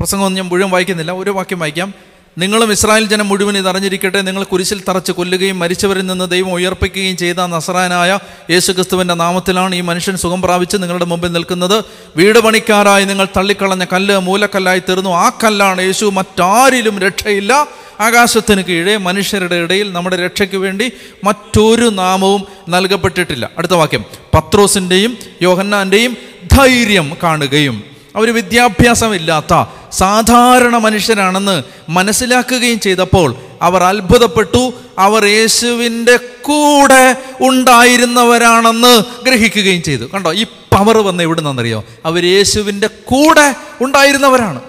[0.00, 1.12] പ്രസംഗമൊന്നും ഞാൻ മുഴുവൻ വായിക്കുന്നില്ല.
[1.12, 1.94] ഒരു വാക്യം വായിക്കാം.
[2.38, 4.22] നിങ്ങളും ഇസ്രായേൽ ജനം മുഴുവൻ ഇത് അറിഞ്ഞിരിക്കട്ടെ.
[4.22, 8.18] നിങ്ങൾ കുരിശിൽ തറച്ച് കൊല്ലുകയും മരിച്ചവരിൽ നിന്ന് ദൈവം ഉയർപ്പിക്കുകയും ചെയ്ത നസറാനായ
[8.50, 11.84] യേശുക്രിസ്തുവിന്റെ നാമത്തിലാണ് ഈ മനുഷ്യൻ സുഖം പ്രാപിച്ച് നിങ്ങളുടെ മുമ്പിൽ നിൽക്കുന്നത്.
[12.16, 15.10] വീട് പണിക്കാരായി നിങ്ങൾ തള്ളിക്കളഞ്ഞ കല്ല് മൂലക്കല്ലായി തീർന്നു.
[15.10, 17.66] ആ കല്ലാണ് യേശു മറ്റാരിലും രക്ഷയില്ല.
[18.00, 20.92] ആകാശത്തിന് കീഴേ മനുഷ്യരുടെ ഇടയിൽ നമ്മുടെ രക്ഷയ്ക്ക് വേണ്ടി
[21.24, 23.50] മറ്റൊരു നാമവും നൽകപ്പെട്ടിട്ടില്ല.
[23.58, 24.04] അടുത്ത വാക്യം.
[24.34, 26.16] പത്രോസിന്റെയും യോഹന്നാന്റെയും
[26.52, 34.72] ധൈര്യം കാണുകയും അവർ വിദ്യാഭ്യാസമില്ലാത്ത സാധാരണ മനുഷ്യരാണെന്ന് മനസ്സിലാക്കുകയും ചെയ്തപ്പോൾ അവർ അത്ഭുതപ്പെട്ടു.
[34.98, 40.04] അവർ യേശുവിന്റെ കൂടെ ഉണ്ടായിരുന്നവരാണെന്ന് ഗ്രഹിക്കുകയും ചെയ്തു.
[40.14, 44.60] കണ്ടോ ഈ പവർ വന്ന് എവിടെ നിന്നറിയോ അവർ യേശുവിന്റെ കൂടെ ഉണ്ടായിരുന്നവരാണ്.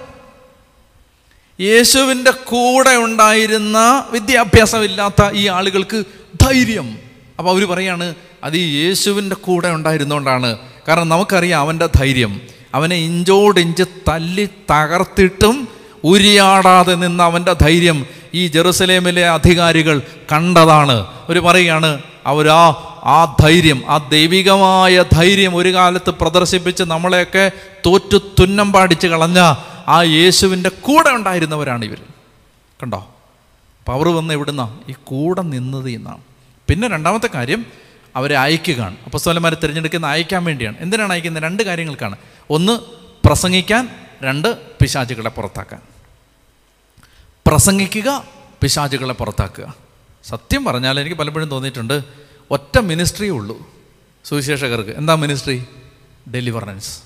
[1.59, 6.03] യേശുവിന്റെ കൂടെ ഉണ്ടായിരുന്ന വിദ്യാഭ്യാസമില്ലാത്ത ഈ ആളുകൾക്ക്
[6.41, 6.97] ധൈര്യം.
[7.39, 10.57] അപ്പോൾ അവർ പറയാണ് അത് ഈ യേശുവിന്റെ കൂടെ ഉണ്ടായിരുന്നുകൊണ്ടാണ്
[10.87, 12.41] കാരണം നമുക്കറിയാം അവന്റെ ധൈര്യം.
[12.73, 15.67] അവനെ ഇഞ്ചോടിഞ്ച് തല്ലി തകർത്തിട്ടും
[16.03, 20.91] ഉരിയാടാതെ നിന്ന അവന്റെ ധൈര്യം ഈ ജെറുസലേമിലെ അധികാരികൾ കണ്ടതാണ്.
[20.91, 27.51] അവർ പറയുകയാണ് അവരാ ആ ധൈര്യം ആ ദൈവികമായ ധൈര്യം ഒരു കാലത്ത് പ്രദർശിപ്പിച്ച് നമ്മളെയൊക്കെ
[27.85, 29.39] തോറ്റു തുന്നം പാടിച്ച് കളഞ്ഞ
[29.87, 32.01] ആ യേശുവിന്റെ കൂടെ ഉണ്ടായിരുന്നവരാണ് ഇവർ
[32.83, 33.07] കണ്ടോ?
[33.87, 34.77] പവർ വന്ന് എവിടുന്ന?
[34.89, 36.21] ഈ കൂടെ നിന്നത് എന്നാണ്.
[36.67, 37.65] പിന്നെ രണ്ടാമത്തെ കാര്യം
[38.15, 38.97] അവരെ അയക്കുകയാണ്.
[39.05, 40.77] അപ്പസ്തോലന്മാരെ തിരഞ്ഞെടുക്കുന്ന അയക്കാൻ വേണ്ടിയാണ്.
[40.79, 41.43] എന്തിനാണ് അയക്കുന്നത്?
[41.43, 42.15] രണ്ട് കാര്യങ്ങൾക്കാണ്.
[42.49, 42.79] ഒന്ന്
[43.27, 43.89] പ്രസംഗിക്കാൻ.
[44.23, 45.81] രണ്ട് പിശാചുകളെ പുറത്താക്കാൻ.
[47.47, 48.27] പ്രസംഗിക്കുക
[48.61, 49.73] പിശാചുകളെ പുറത്താക്കുക.
[50.23, 52.03] സത്യം പറഞ്ഞാൽ എനിക്ക് പലപ്പോഴും തോന്നിയിട്ടുണ്ട്
[52.51, 53.69] ഒറ്റ മിനിസ്ട്രിയേ ഉള്ളൂ.
[54.25, 55.65] സുവിശേഷകർക്ക് എന്താ മിനിസ്ട്രി
[56.33, 57.01] ഡെലിവറൻസ്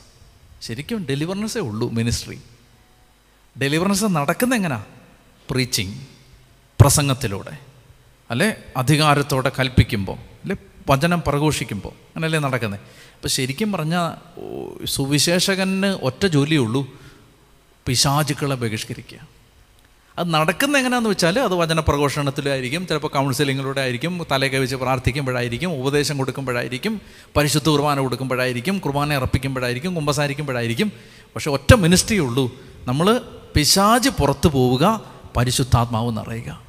[0.61, 2.41] ശരിക്കും ഡെലിവറൻസേ ഉള്ളൂ മിനിസ്ട്രി
[3.61, 4.83] ഡെലിവറൻസ് നടക്കുന്ന എങ്ങനെയാ
[5.49, 5.93] പ്രീച്ചിങ്
[6.81, 7.57] പ്രസംഗത്തിലൂടെ.
[8.31, 8.55] അല്ലെ?
[8.77, 10.34] അധികാരത്തോടെ കൽപ്പിക്കുമ്പോൾ
[10.89, 12.79] വചനം പ്രഘോഷിക്കുമ്പോൾ അങ്ങനെയല്ലേ നടക്കുന്നത്
[13.15, 16.87] അപ്പോൾ ശരിക്കും പറഞ്ഞാൽ സുവിശേഷകന് ഒറ്റ ജോലിയേ ഉള്ളൂ
[17.87, 19.35] പിശാചുക്കളെ ബഹിഷ്കരിക്കുക.
[20.19, 27.01] അത് നടക്കുന്ന എങ്ങനെയാണെന്ന് വെച്ചാൽ അത് വചന പ്രഘോഷണത്തിലായിരിക്കും ചിലപ്പോൾ കൗൺസിലിങ്ങിലൂടെ ആയിരിക്കും തലയൊക്കെ വെച്ച് പ്രാർത്ഥിക്കുമ്പോഴായിരിക്കും ഉപദേശം കൊടുക്കുമ്പോഴായിരിക്കും
[27.37, 30.91] പരിശുദ്ധ കുർബാന കൊടുക്കുമ്പോഴായിരിക്കും കുർബാന അർപ്പിക്കുമ്പോഴായിരിക്കും കുമ്പസാരിക്കുമ്പോഴായിരിക്കും.
[31.35, 32.51] പക്ഷേ ഒറ്റ മിനിസ്ട്രിയേ ഉള്ളൂ.
[32.87, 33.21] നമ്മൾ
[33.55, 35.01] പിശാജ് പുറത്തു പോവുക
[35.37, 36.64] പരിശുദ്ധാത്മാവ് നിറയുക.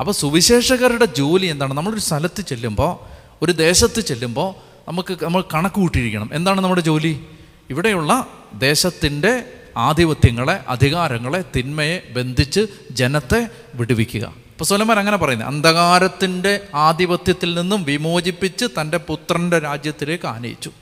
[0.00, 1.74] അപ്പോൾ സുവിശേഷകരുടെ ജോലി എന്താണ്?
[1.74, 4.54] നമ്മളൊരു സ്ഥലത്ത് ചെല്ലുമ്പോൾ ഒരു ദേശത്ത് ചെല്ലുമ്പോൾ
[4.88, 6.30] നമുക്ക് നമ്മൾ കണക്ക് കൂട്ടിയിരിക്കണം.
[6.32, 7.26] എന്താണ് നമ്മുടെ ജോലി?
[7.70, 9.44] ഇവിടെയുള്ള ദേശത്തിന്റെ
[9.76, 14.34] ആധിപത്യങ്ങളെ അധികാരങ്ങളെ തിന്മയെ ബന്ധിച്ച് ജനത്തെ വിടുവിക്കുക.
[14.46, 20.72] ഇപ്പോൾ സോലമാൻ അങ്ങനെ പറയുന്നത് അന്ധകാരത്തിന്റെ ആധിപത്യത്തിൽ നിന്നും വിമോചിപ്പിച്ച് തന്റെ പുത്രന്റെ രാജ്യത്തിലേക്ക് ആനയിച്ചു.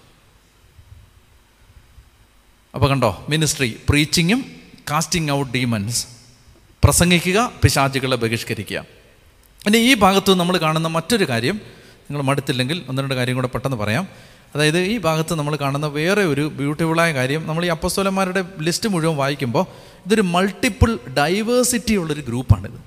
[2.75, 4.45] അപ്പോൾ കണ്ടോ മിനിസ്ട്രി പ്രീച്ചിങ്ങും
[4.91, 6.07] കാസ്റ്റിംഗ് ഔട്ട് ഡീമൻസ്.
[6.85, 9.04] പ്രസംഗിക്കുക പിശാചികളെ ബഹിഷ്കരിക്കുക.
[9.67, 11.61] ഇനി ഈ ഭാഗത്ത് നമ്മൾ കാണുന്ന മറ്റൊരു കാര്യം
[12.01, 14.09] നിങ്ങൾ മടുത്തില്ലെങ്കിൽ ഒന്ന് രണ്ട് കാര്യം കൂടെ പെട്ടെന്ന് പറയാം.
[14.55, 19.67] അതായത് ഈ ഭാഗത്ത് നമ്മൾ കാണുന്ന വേറെ ഒരു ബ്യൂട്ടിഫുള്ളായ കാര്യം നമ്മൾ ഈ അപ്പസ്തോലന്മാരുടെ ലിസ്റ്റ് മുഴുവൻ വായിക്കുമ്പോൾ
[20.07, 22.79] ഇതൊരു മൾട്ടിപ്പിൾ ഡൈവേഴ്സിറ്റി ഉള്ളൊരു ഗ്രൂപ്പാണിത്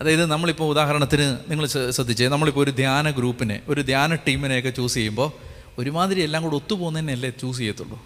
[0.00, 5.32] അതായത് നമ്മളിപ്പോൾ ഉദാഹരണത്തിന് നിങ്ങൾ ശ്രദ്ധിച്ചേ നമ്മളിപ്പോൾ ഒരു ധ്യാന ഗ്രൂപ്പിനെ ഒരു ധ്യാന ടീമിനെയൊക്കെ ചൂസ് ചെയ്യുമ്പോൾ
[5.78, 8.02] ഒരുമാതിരി എല്ലാം കൂടെ ഒത്തുപോകുന്നതിനല്ലേ ചൂസ് ചെയ്യത്തുള്ളൂ.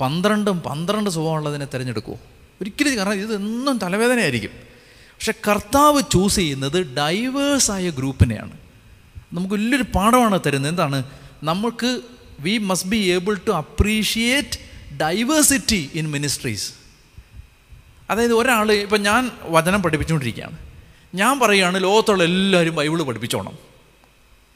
[0.00, 2.18] പന്ത്രണ്ടും പന്ത്രണ്ട് സ്വഭാവമുള്ളതിനെ തിരഞ്ഞെടുക്കുമോ
[2.60, 4.71] ഒരിക്കലും കാരണം ഇത് എന്നും തലവേദനയായിരിക്കും.
[5.22, 8.52] പക്ഷെ കർത്താവ് ചൂസ് ചെയ്യുന്നത് ഡൈവേഴ്സായ ഗ്രൂപ്പിനെയാണ്.
[9.32, 10.72] നമുക്ക് വലിയൊരു പാഠമാണ് തരുന്നത്.
[10.72, 11.02] എന്താണ്?
[11.42, 12.00] നമുക്ക്
[12.40, 14.58] we must be able to appreciate
[14.96, 16.72] diversity in ministries
[18.10, 20.58] അതായത് ഒരാൾ ഇപ്പം ഞാൻ വചനം പഠിപ്പിച്ചുകൊണ്ടിരിക്കുകയാണ്.
[21.14, 23.58] ഞാൻ പറയുകയാണ് ലോകത്തുള്ള എല്ലാവരും ബൈബിൾ പഠിപ്പിച്ചോണം.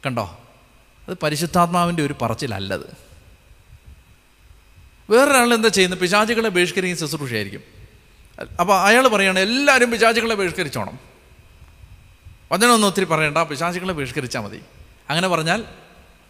[0.07, 0.41] കണ്ടോ?
[1.09, 2.97] അത് പരിശുദ്ധാത്മാവിന്റെ ഒരു പറച്ചിലല്ലത്.
[5.11, 6.01] വേറൊരാൾ എന്താ ചെയ്യുന്നത്?
[6.01, 7.76] പിശാചികളെ ബഹിഷ്കരിക്കുന്ന ശുശ്രൂഷയായിരിക്കും.
[8.61, 10.99] അപ്പോൾ അയാൾ പറയുകയാണ് എല്ലാവരും പിശാചുകളെ ബഹിഷ്കരിച്ചോണം.
[12.53, 14.61] വചനമൊന്നും ഒത്തിരി പറയണ്ട പിശാചികളെ ബഹിഷ്കരിച്ചാൽ മതി.
[15.11, 15.65] അങ്ങനെ പറഞ്ഞാൽ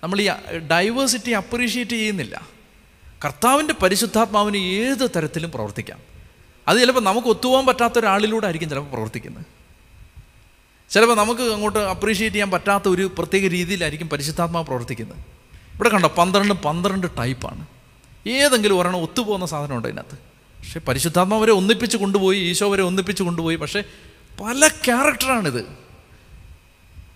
[0.02, 0.30] നമ്മൾ ഈ
[0.70, 2.48] ഡൈവേഴ്സിറ്റി അപ്രീഷിയേറ്റ് ചെയ്യുന്നില്ല.
[3.24, 5.98] കർത്താവിന്റെ പരിശുദ്ധാത്മാവിന് ഏത് തരത്തിലും പ്രവർത്തിക്കാം.
[6.68, 9.44] അത് ചിലപ്പോൾ നമുക്ക് ഒത്തുപോകാൻ പറ്റാത്ത ഒരാളിലൂടെ ആയിരിക്കും ചിലപ്പോൾ പ്രവർത്തിക്കുന്നത്.
[10.90, 15.18] ചിലപ്പോൾ നമുക്ക് അങ്ങോട്ട് അപ്രീഷിയേറ്റ് ചെയ്യാൻ പറ്റാത്ത ഒരു പ്രത്യേക രീതിയിലായിരിക്കും പരിശുദ്ധാത്മാവ് പ്രവർത്തിക്കുന്നത്.
[15.74, 17.66] ഇവിടെ കണ്ടോ പന്ത്രണ്ട് പന്ത്രണ്ട് ടൈപ്പാണ്.
[18.28, 20.25] ഏതെങ്കിലും ഒരെണ്ണം ഒത്തുപോകുന്ന സാധനമുണ്ട് അതിനകത്ത്.
[20.66, 23.56] പക്ഷേ പരിശുദ്ധാത്മാവ് വരെ ഒന്നിപ്പിച്ച് കൊണ്ടുപോയി ഈശോ വരെ ഒന്നിപ്പിച്ച് കൊണ്ടുപോയി.
[23.56, 23.82] പക്ഷേ
[24.40, 25.64] പല ക്യാരക്ടറാണിത്.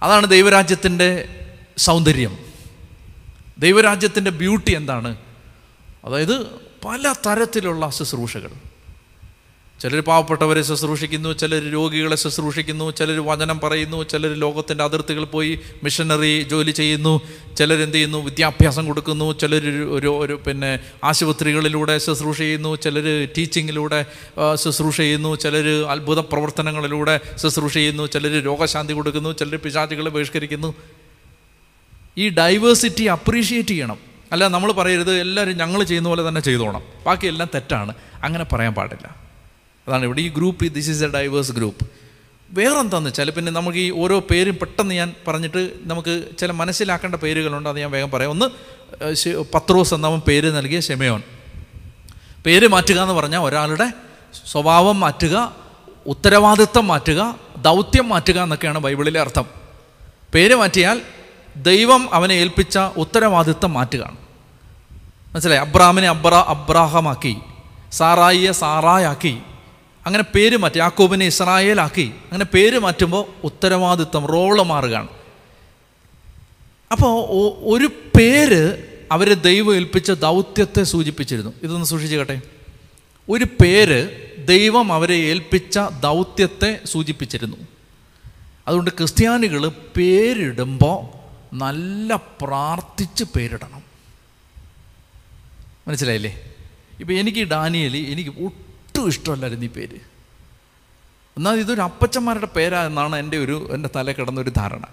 [0.03, 1.29] അതാണ് ദൈവരാജ്യത്തിന്റെ
[1.79, 2.39] സൗന്ദര്യം.
[3.59, 5.17] ദൈവരാജ്യത്തിന്റെ ബ്യൂട്ടി എന്താണ്?
[6.05, 6.47] അതായത്
[6.85, 8.51] പല തരത്തിലുള്ള ശുശ്രൂഷകൾ.
[9.81, 16.71] ചിലർ പാവപ്പെട്ടവരെ ശുശ്രൂഷിക്കുന്നു ചിലർ രോഗികളെ ശുശ്രൂഷിക്കുന്നു ചിലർ വചനം പറയുന്നു ചിലർ ലോകത്തിന്റെ അതിർത്തികൾ പോയി മിഷനറി ജോലി
[16.71, 17.21] ചെയ്യുന്നു
[17.57, 24.07] ചിലരെന്ത് ചെയ്യുന്നു വിദ്യാഭ്യാസം കൊടുക്കുന്നു ചിലർ ഒരു ഒരു പിന്നെ ആശുപത്രികളിലൂടെ ശുശ്രൂഷ ചെയ്യുന്നു ചിലർ ടീച്ചിങ്ങിലൂടെ
[24.55, 30.75] ശുശ്രൂഷ ചെയ്യുന്നു ചിലർ അത്ഭുത പ്രവർത്തനങ്ങളിലൂടെ ശുശ്രൂഷ ചെയ്യുന്നു ചിലർ രോഗശാന്തി കൊടുക്കുന്നു ചിലർ പിശാചുകളെ ബഹിഷ്കരിക്കുന്നു.
[32.19, 33.99] ഈ ഡൈവേഴ്സിറ്റി അപ്രീഷിയേറ്റ് ചെയ്യണം.
[34.33, 36.83] അല്ല നമ്മൾ പറയരുത് എല്ലാവരും ഞങ്ങൾ ചെയ്യുന്ന പോലെ തന്നെ ചെയ്തോണം.
[37.07, 37.95] ബാക്കിയെല്ലാം തെറ്റാണ്.
[38.23, 39.30] അങ്ങനെ പറയാൻ പാടില്ല.
[39.91, 41.85] അതാണ് ഇവിടെ ഈ group this is a diverse group
[42.51, 47.81] വേറെന്താന്ന് വെച്ചാൽ പിന്നെ നമുക്ക് ഈ ഓരോ പേരും പെട്ടെന്ന് ഞാൻ പറഞ്ഞിട്ട് നമുക്ക് ചില മനസ്സിലാക്കേണ്ട പേരുകളുണ്ട് അത്
[47.81, 48.31] ഞാൻ വേഗം പറയാം.
[48.31, 48.47] ഒന്ന്
[49.55, 51.23] പത്രോസ് എന്നവൻ പേര് നൽകിയ ഷെമയോൻ
[52.47, 53.93] പേര് മാറ്റുക എന്ന് പറഞ്ഞാൽ ഒരാളുടെ
[54.51, 55.57] സ്വഭാവം മാറ്റുക
[56.07, 57.21] ഉത്തരവാദിത്വം മാറ്റുക
[57.59, 59.47] ദൗത്യം മാറ്റുക എന്നൊക്കെയാണ് ബൈബിളിലെ അർത്ഥം.
[60.35, 61.03] പേര് മാറ്റിയാൽ
[61.57, 64.17] ദൈവം അവനെ ഏൽപ്പിച്ച ഉത്തരവാദിത്വം മാറ്റുകയാണ്.
[65.35, 65.61] മനസ്സിലായി?
[65.61, 67.37] അബ്രാമിനെ അബ്ര അബ്രാഹമാക്കി
[67.93, 69.39] സാറായിയെ സാറായാക്കി
[70.07, 72.13] അങ്ങനെ പേര് മാറ്റി യാക്കോബിനെ ഇസ്രായേലാക്കി.
[72.25, 75.09] അങ്ങനെ പേര് മാറ്റുമ്പോൾ ഉത്തരവാദിത്വം റോൾ മാറുകയാണ്.
[76.93, 77.27] അപ്പോൾ
[77.63, 81.53] ഒരു പേര് അവരെ ദൈവം ഏൽപ്പിച്ച ദൗത്യത്തെ സൂചിപ്പിച്ചിരുന്നു.
[81.63, 82.41] ഇതൊന്ന് സൂക്ഷിച്ചു കേട്ടെ
[83.29, 87.57] ഒരു പേര് ദൈവം അവരെ ഏൽപ്പിച്ച ദൗത്യത്തെ സൂചിപ്പിച്ചിരുന്നു.
[88.69, 91.21] അതുകൊണ്ട് ക്രിസ്ത്യാനികൾ പേരിടുമ്പോൾ
[91.55, 93.83] നല്ല പ്രാർത്ഥിച്ച് പേരിടണം.
[95.89, 96.55] മനസ്സിലായില്ലേ?
[97.01, 98.31] ഇപ്പം എനിക്ക് ഡാനിയൽ എനിക്ക്
[99.01, 99.99] ഒട്ടും ഇഷ്ടമല്ലായിരുന്നു ഈ പേര്.
[101.37, 104.85] എന്നാൽ ഇതൊരു അപ്പച്ചന്മാരുടെ പേരാ എന്നാണ് എന്റെ ഒരു എന്റെ തല കിടന്നൊരു ധാരണ.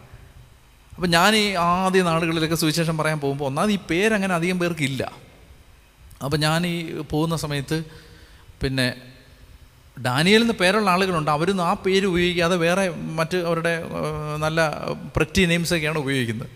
[0.95, 5.11] അപ്പം ഞാൻ ഈ ആദ്യ നാടുകളിലൊക്കെ സുവിശേഷം പറയാൻ പോകുമ്പോൾ ഒന്നാമത് ഈ പേരങ്ങനെ അധികം പേർക്കില്ല
[6.23, 7.83] അപ്പം ഞാൻ ഈ പോകുന്ന സമയത്ത്
[8.61, 8.87] പിന്നെ
[10.05, 11.31] ഡാനിയൽ എന്ന് പേരുള്ള ആളുകളുണ്ട്.
[11.31, 13.73] അവരൊന്നും ആ പേര് ഉപയോഗിക്കാതെ വേറെ മറ്റ് അവരുടെ
[14.37, 14.61] നല്ല
[15.15, 16.49] പ്രറ്റി നെയിംസൊക്കെയാണ് ഉപയോഗിക്കുന്നത്.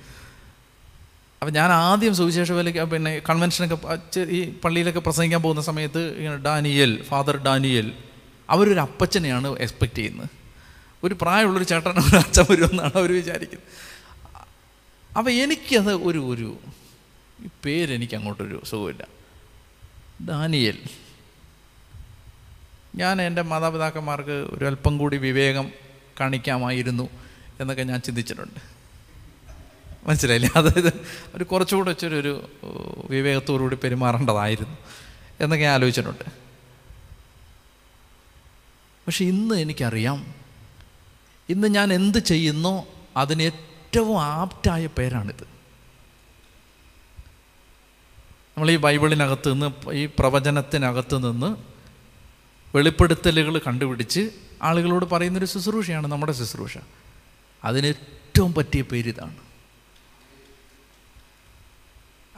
[1.41, 3.77] അപ്പം ഞാൻ ആദ്യം സുവിശേഷ വേലയ്ക്ക് പിന്നെ കൺവെൻഷനൊക്കെ
[4.19, 7.93] ഈ പള്ളിയിലൊക്കെ പ്രസംഗിക്കാൻ പോകുന്ന സമയത്ത് ഇങ്ങനെ ഡാനിയൽ ഫാദർ ഡാനിയൽ
[8.49, 10.29] അവരൊരു അപ്പച്ചനെയാണ് എക്സ്പെക്റ്റ് ചെയ്യുന്നത്.
[11.03, 13.67] ഒരു പ്രായമുള്ളൊരു ചേട്ടൻ ഒരു അച്ഛൻ വരുമെന്നാണ് അവർ വിചാരിക്കുന്നത്.
[15.17, 16.57] അപ്പം എനിക്കത് ഒരു ഒരു
[17.65, 19.07] പേരെനിക്ക് അങ്ങോട്ടൊരു സുഖമില്ല.
[20.29, 20.77] ഡാനിയൽ.
[22.95, 25.71] ഞാൻ എന്റെ മാതാപിതാക്കന്മാർക്ക് ഒരു അല്പം കൂടി വിവേകം
[26.19, 27.09] കാണിക്കാമായിരുന്നു
[27.59, 28.80] എന്നൊക്കെ ഞാൻ ചിന്തിച്ചിട്ടുണ്ട്.
[30.07, 30.49] മനസ്സിലായില്ലേ?
[30.55, 30.93] അതായത്
[31.35, 32.49] ഒരു കുറച്ചുകൂടെ വെച്ചൊരു ഒരു
[33.09, 34.77] വിവേകത്തോടുകൂടി പെരുമാറേണ്ടതായിരുന്നു
[35.39, 36.23] എന്നൊക്കെ ഞാൻ ആലോചിച്ചിട്ടുണ്ട്.
[39.07, 40.33] പക്ഷെ ഇന്ന് എനിക്കറിയാം
[41.49, 42.87] ഇന്ന് ഞാൻ എന്ത് ചെയ്യുന്നോ
[43.17, 45.43] അതിന് ഏറ്റവും ആപ്റ്റായ പേരാണിത്.
[48.57, 51.55] നമ്മൾ ഈ ബൈബിളിനകത്ത് നിന്ന് ഈ പ്രവചനത്തിനകത്ത് നിന്ന്
[52.75, 54.29] വെളിപ്പെടുത്തലുകൾ കണ്ടുപിടിച്ച്
[54.61, 56.77] ആളുകളോട് പറയുന്നൊരു ശുശ്രൂഷയാണ് നമ്മുടെ ശുശ്രൂഷ.
[57.63, 59.50] അതിന് ഏറ്റവും പറ്റിയ പേര് ഇതാണ്.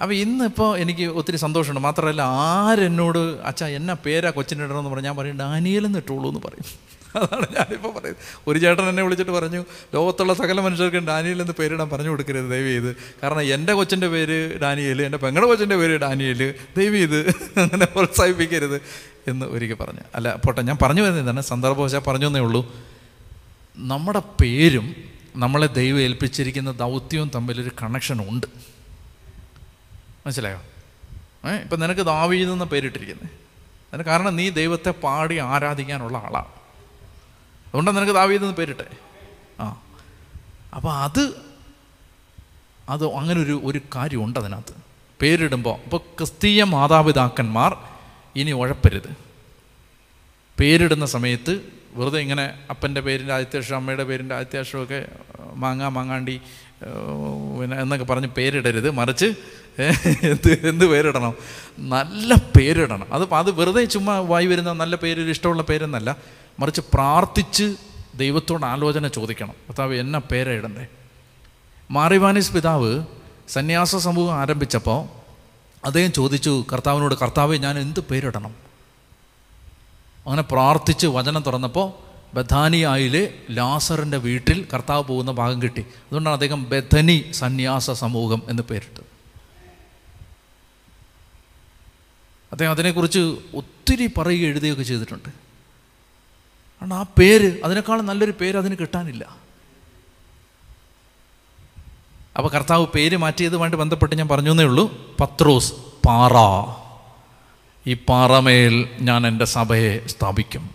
[0.01, 1.81] അപ്പോൾ ഇന്നിപ്പോൾ എനിക്ക് ഒത്തിരി സന്തോഷമുണ്ട്.
[1.81, 6.93] മാത്രമല്ല ആരെന്നോട് അച്ഛാ എന്നാ പേരാ കൊച്ചിന്റെ ഇടണമെന്ന് ഞാൻ പറയും ഡാനിയൽ എന്ന് ഇട്ടോളൂ എന്ന് പറയും.
[7.15, 8.15] അതാണ് ഞാനിപ്പോൾ പറയുന്നത്.
[8.47, 12.95] ഒരു ചേട്ടൻ എന്നെ വിളിച്ചിട്ട് പറഞ്ഞു ലോകത്തുള്ള സകല മനുഷ്യർക്കും ഡാനിയൽ എന്ന് പേരിടാൻ പറഞ്ഞു കൊടുക്കരുത് ദയവ് ചെയ്ത്.
[13.23, 17.19] കാരണം എന്റെ കൊച്ചിന്റെ പേര് ഡാനിയൽ എന്റെ പെങ്ങളുടെ കൊച്ചിന്റെ പേര് ഡാനിയൽ ദയവ് ചെയ്ത്
[17.59, 18.81] അങ്ങനെ പ്രോത്സാഹിപ്പിക്കരുത്
[19.27, 19.99] എന്ന് ഒരിക്കൽ പറഞ്ഞു.
[20.15, 22.73] അല്ല പോട്ടെ ഞാൻ പറഞ്ഞു വരുന്നത് തന്നെ സന്ദർഭവശാൽ പറഞ്ഞു എന്നേ ഉള്ളൂ.
[23.77, 24.95] നമ്മുടെ പേരും
[25.35, 28.72] നമ്മളെ ദൈവം ഏൽപ്പിച്ചിരിക്കുന്ന ദൗത്യവും തമ്മിലൊരു കണക്ഷൻ ഉണ്ട്.
[30.25, 30.61] മനസ്സിലായോ?
[31.49, 31.55] ഏ?
[31.55, 33.29] ഇപ്പം നിനക്ക് ദാവീദ് എന്ന പേരിട്ടിരിക്കുന്നത്
[33.93, 36.45] അതിന് കാരണം നീ ദൈവത്തെ പാടി ആരാധിക്കാനുള്ള ആളാണ്
[37.67, 38.85] അതുകൊണ്ടാണ് നിനക്ക് ദാവീദ് എന്ന് പേരിട്ടെ.
[39.59, 39.81] ആ.
[40.75, 41.33] അപ്പോൾ അത്
[42.89, 44.73] അത് അങ്ങനെ ഒരു ഒരു കാര്യമുണ്ട് അതിനകത്ത്.
[45.21, 47.77] പേരിടുമ്പോൾ ഇപ്പോൾ ക്രിസ്തീയ മാതാപിതാക്കന്മാർ
[48.35, 49.17] ഇനി ഉഴപ്പരുത്.
[50.59, 51.61] പേരിടുന്ന സമയത്ത്
[51.93, 56.41] വെറുതെ ഇങ്ങനെ അപ്പന്റെ പേരിന്റെ ആദ്യത്തെ അമ്മയുടെ പേരിന്റെ ആദ്യത്തെ മാങ്ങാ മാങ്ങ മാങ്ങാണ്ടി
[57.61, 58.91] പിന്നെ എന്നൊക്കെ പറഞ്ഞ് പേരിടരുത്.
[58.91, 59.35] മറിച്ച്
[60.23, 61.33] എന്ത് എന്ത് പേരിടണം?
[61.79, 63.13] നല്ല പേരിടണം.
[63.13, 66.15] അത് അത് വെറുതെ ചുമ്മാ വായി വരുന്ന നല്ല പേര് ഇഷ്ടമുള്ള പേരെന്നല്ല.
[66.59, 67.75] മറിച്ച് പ്രാർത്ഥിച്ച്
[68.15, 69.53] ദൈവത്തോട് ആലോചന ചോദിക്കണം.
[69.69, 70.85] കർത്താവ് എന്ന പേരാ
[71.91, 73.05] മാറിവാനിസ് പിതാവ്
[73.49, 75.23] സന്യാസ സമൂഹം ആരംഭിച്ചപ്പോൾ
[75.85, 78.55] അദ്ദേഹം ചോദിച്ചു കർത്താവിനോട് കർത്താവെ ഞാൻ എന്ത് പേരിടണം?
[80.27, 85.81] അങ്ങനെ പ്രാർത്ഥിച്ച് വചനം തുറന്നപ്പോൾ ബഥാനിയായിലെ ലാസറിന്റെ വീട്ടിൽ കർത്താവ് പോകുന്ന ഭാഗം കിട്ടി.
[85.81, 89.12] അതുകൊണ്ടാണ് അദ്ദേഹം ബഥനി സന്യാസ സമൂഹം എന്ന് പേരിട്ടത്.
[92.53, 95.29] അദ്ദേഹം അതിനെക്കുറിച്ച് ഒത്തിരി പറയുക എഴുതുകയൊക്കെ ചെയ്തിട്ടുണ്ട്.
[96.81, 99.37] കാരണം ആ പേര് അതിനേക്കാളും നല്ലൊരു പേര് അതിന് കിട്ടാനില്ല.
[102.37, 105.15] അപ്പോൾ കർത്താവ് പേര് മാറ്റിയതുമായിട്ട് ബന്ധപ്പെട്ട് ഞാൻ പറഞ്ഞു ഉള്ളൂ.
[105.21, 105.73] പത്രോസ്
[106.05, 106.33] പാറ.
[107.89, 110.69] ഈ പാറമേൽ ഞാൻ എന്റെ സഭയെ സ്ഥാപിക്കും.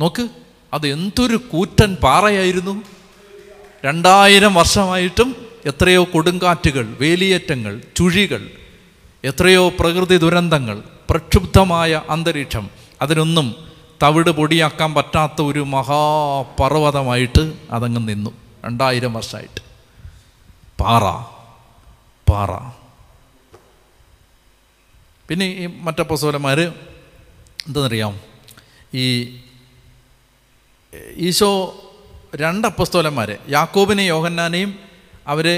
[0.00, 0.28] നോക്ക്
[0.72, 2.82] അത് എന്തൊരു കൂറ്റൻ പാറയായിരുന്നു.
[3.84, 8.50] രണ്ടായിരം വർഷമായിട്ടും എത്രയോ കൊടുങ്കാറ്റുകൾ വേലിയേറ്റങ്ങൾ ചുഴികൾ
[9.24, 12.70] എത്രയോ പ്രകൃതി ദുരന്തങ്ങൾ പ്രക്ഷുബ്ധമായ അന്തരീക്ഷം
[13.02, 13.54] അതിനൊന്നും
[14.02, 18.30] തവിട് പൊടിയാക്കാൻ പറ്റാത്ത ഒരു മഹാപർവതമായിട്ട് അതങ്ങ് നിന്നു.
[18.64, 19.60] രണ്ടായിരം വർഷമായിട്ട്.
[20.80, 21.04] പാറ
[22.26, 22.50] പാറ.
[25.28, 28.20] പിന്നെ ഈ മറ്റപ്പസോലന്മാർ എന്തെന്നറിയാം?
[28.94, 29.04] ഈ
[31.16, 31.50] ഈശോ
[32.36, 34.78] രണ്ടപ്പസ്തോലന്മാരെ യാക്കോബിനെയും യോഹന്നാനെയും
[35.26, 35.56] അവരെ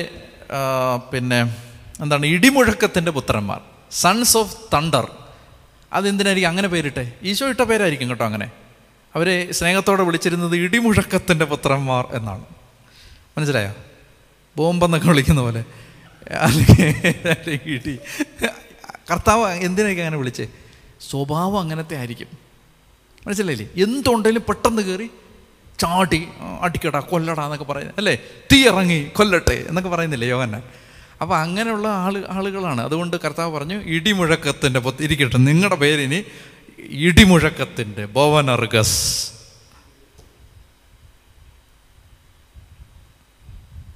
[1.12, 1.63] പിന്നെ
[2.00, 3.60] എന്താണ് ഇടിമുഴക്കത്തിന്റെ പുത്രന്മാർ.
[3.90, 5.10] സൺസ് ഓഫ് തണ്ടർ
[5.92, 7.12] അതെന്തിനായിരിക്കും അങ്ങനെ പേരിട്ടെ?
[7.22, 8.50] ഈശോ ഇട്ട പേരായിരിക്കും കേട്ടോ അങ്ങനെ.
[9.14, 12.44] അവരെ സ്നേഹത്തോടെ വിളിച്ചിരുന്നത് ഇടിമുഴക്കത്തിന്റെ പുത്രന്മാർ എന്നാണ്.
[13.38, 13.74] മനസ്സിലായോ?
[14.56, 15.64] ബോംബെന്നൊക്കെ വിളിക്കുന്ന പോലെ.
[16.30, 17.98] അല്ലെങ്കിൽ ഇടി.
[19.10, 20.48] കർത്താവ് എന്തിനായിരിക്കും അങ്ങനെ വിളിച്ചേ?
[21.10, 22.26] സ്വഭാവം അങ്ങനത്തെ ആയിരിക്കും.
[23.26, 23.82] മനസ്സിലായില്ലേ?
[23.82, 25.10] എന്തുണ്ടെങ്കിലും പെട്ടെന്ന് കയറി
[25.78, 26.28] ചാടി
[26.60, 28.18] അടിക്കടാ കൊല്ലടാ എന്നൊക്കെ പറയുന്നത് അല്ലേ?
[28.52, 30.62] തീ ഇറങ്ങി കൊല്ലട്ടെ എന്നൊക്കെ പറയുന്നില്ലേ യോഗന്നാൻ
[31.24, 32.80] അപ്പോൾ അങ്ങനെയുള്ള ആൾ ആളുകളാണ്.
[32.88, 36.18] അതുകൊണ്ട് കർത്താവ് പറഞ്ഞു ഇടിമുഴക്കത്തിന്റെ ഇരിക്കട്ടെ നിങ്ങളുടെ പേരിനി
[37.08, 38.98] ഇടിമുഴക്കത്തിന്റെ ബോവനർഗസ്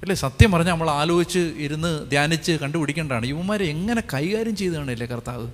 [0.03, 3.27] അല്ലേ സത്യം പറഞ്ഞാൽ നമ്മൾ ആലോചിച്ച് ഇരുന്ന് ധ്യാനിച്ച് കണ്ടുപിടിക്കേണ്ടതാണ്.
[3.33, 5.47] യുവമാരെ എങ്ങനെ കൈകാര്യം ചെയ്തതാണല്ലേ കർത്താവ്?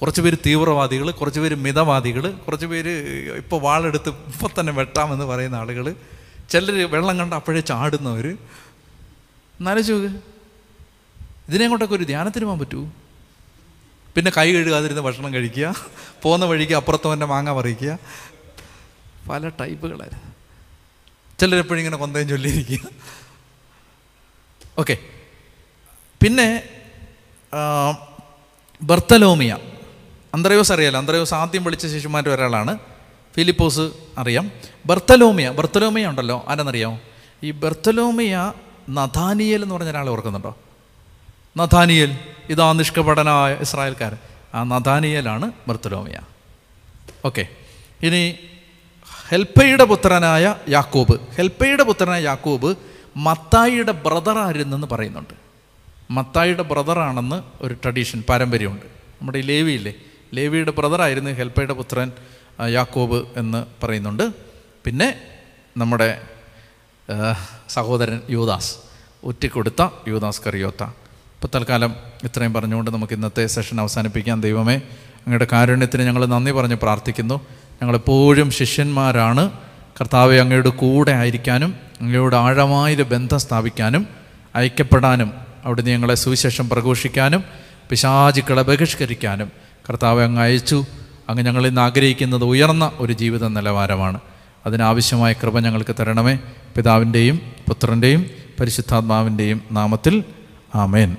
[0.00, 2.92] കുറച്ച് പേര് തീവ്രവാദികൾ കുറച്ച് പേര് മിതവാദികൾ കുറച്ച് പേര്
[3.42, 5.86] ഇപ്പോൾ വാളെടുത്ത് ഇപ്പം തന്നെ വെട്ടാമെന്ന് പറയുന്ന ആളുകൾ
[6.52, 8.26] ചിലർ വെള്ളം കണ്ട അപ്പോഴേ ചാടുന്നവർ
[9.58, 10.16] എന്നാലും ചോക്ക്
[11.48, 12.88] ഇതിനെ കൊണ്ടൊക്കെ ഒരു ധ്യാനത്തിന് പോകാൻ പറ്റൂ
[14.14, 15.74] പിന്നെ കൈ കഴുകാതിരുന്ന് ഭക്ഷണം കഴിക്കുക
[16.22, 17.98] പോകുന്ന വഴിക്ക് അപ്പുറത്തവന്റെ മാങ്ങ പറിക്കുക.
[19.28, 20.34] പല ടൈപ്പുകളായിരുന്നു.
[21.40, 22.88] ചിലരെപ്പോഴും ഇങ്ങനെ കൊന്തയും ചൊല്ലിയിരിക്കുക.
[24.78, 24.98] ഓക്കെ.
[26.22, 26.62] പിന്നെ
[28.82, 29.58] ബർത്തലോമിയ.
[30.34, 30.98] അന്ത്രയോസ് അറിയാലോ?
[30.98, 32.78] അന്ത്രയോസ് ആദ്യം വിളിച്ച ശിശുമാരിൽ ഒരാളാണ്.
[33.34, 33.80] ഫിലിപ്പോസ്
[34.18, 34.50] അറിയാം.
[34.86, 35.50] ബർത്തലോമിയ.
[35.50, 36.44] ബർത്തലോമിയ ഉണ്ടല്ലോ.
[36.48, 37.00] ആരെന്നറിയാമോ?
[37.42, 38.52] ഈ ബർത്തലോമിയ
[38.90, 40.58] നഥാനിയൽ എന്ന് പറഞ്ഞ ഒരാളെ ഓർക്കുന്നുണ്ടോ?
[41.58, 42.18] നഥാനിയൽ
[42.48, 44.16] ഇതാ നിഷ്കപടനായ ഇസ്രായേൽക്കാരൻ.
[44.54, 46.18] ആ നഥാനിയലാണ് മൃത്തുലോമിയ
[47.24, 47.46] ഓക്കെ
[48.02, 48.34] ഇനി
[49.28, 51.20] ഹെൽപ്പയുടെ പുത്രനായ യാക്കോബ്.
[51.36, 52.76] ഹെൽപ്പയുടെ പുത്രനായ യാക്കോബ്
[53.16, 55.34] മത്തായിയുടെ ബ്രദർ ആയിരുന്നെന്ന് പറയുന്നുണ്ട്.
[56.10, 58.86] മത്തായിയുടെ ബ്രദറാണെന്ന് ഒരു ട്രഡീഷൻ പാരമ്പര്യമുണ്ട്.
[58.86, 59.94] നമ്മുടെ ഈ ലേവിയില്ലേ?
[60.34, 62.12] ലേവിയുടെ ബ്രദറായിരുന്നു ഹെൽപ്പയുടെ പുത്രൻ
[62.68, 64.30] യാക്കോബ് എന്ന് പറയുന്നുണ്ട്.
[64.84, 65.20] പിന്നെ
[65.76, 66.22] നമ്മുടെ
[67.68, 68.74] സഹോദരൻ യൂദാസ്
[69.24, 70.82] ഒറ്റിക്കൊടുത്ത യൂദാസ് കറിയോത്ത.
[70.82, 74.40] ഇപ്പോൾ തൽക്കാലം ഇത്രയും പറഞ്ഞുകൊണ്ട് നമുക്ക് ഇന്നത്തെ സെഷൻ അവസാനിപ്പിക്കാം.
[74.40, 77.34] ദൈവമേ അങ്ങയുടെ കാരുണ്യത്തിന് ഞങ്ങൾ നന്ദി പറഞ്ഞ് പ്രാർത്ഥിക്കുന്നു.
[77.82, 79.50] ഞങ്ങളെപ്പോഴും ശിഷ്യന്മാരാണ്.
[80.00, 84.06] കർത്താവ് അങ്ങയുടെ കൂടെ ആയിരിക്കാനും അങ്ങയോട് ആഴമായൊരു ബന്ധം സ്ഥാപിക്കാനും
[84.56, 85.32] ഐക്യപ്പെടാനും
[85.64, 87.44] അവിടുന്ന് ഞങ്ങളെ സുവിശേഷം പ്രഘോഷിക്കാനും
[87.90, 89.52] പിശാചുക്കളെ ബഹിഷ്കരിക്കാനും
[89.88, 90.84] കർത്താവ് അങ്ങ് അയച്ചു.
[91.28, 94.20] അങ്ങ് ഞങ്ങൾ ഇന്ന് ആഗ്രഹിക്കുന്നത് ഉയർന്ന ഒരു ജീവിത നിലവാരമാണ്.
[94.66, 96.34] അതിനാവശ്യമായ കൃപ ഞങ്ങൾക്ക് തരണമേ.
[96.76, 97.36] പിതാവിന്റെയും
[97.68, 98.22] പുത്രന്റെയും
[98.60, 100.14] പരിശുദ്ധാത്മാവിന്റെയും നാമത്തിൽ
[100.74, 101.10] ആമേൻ.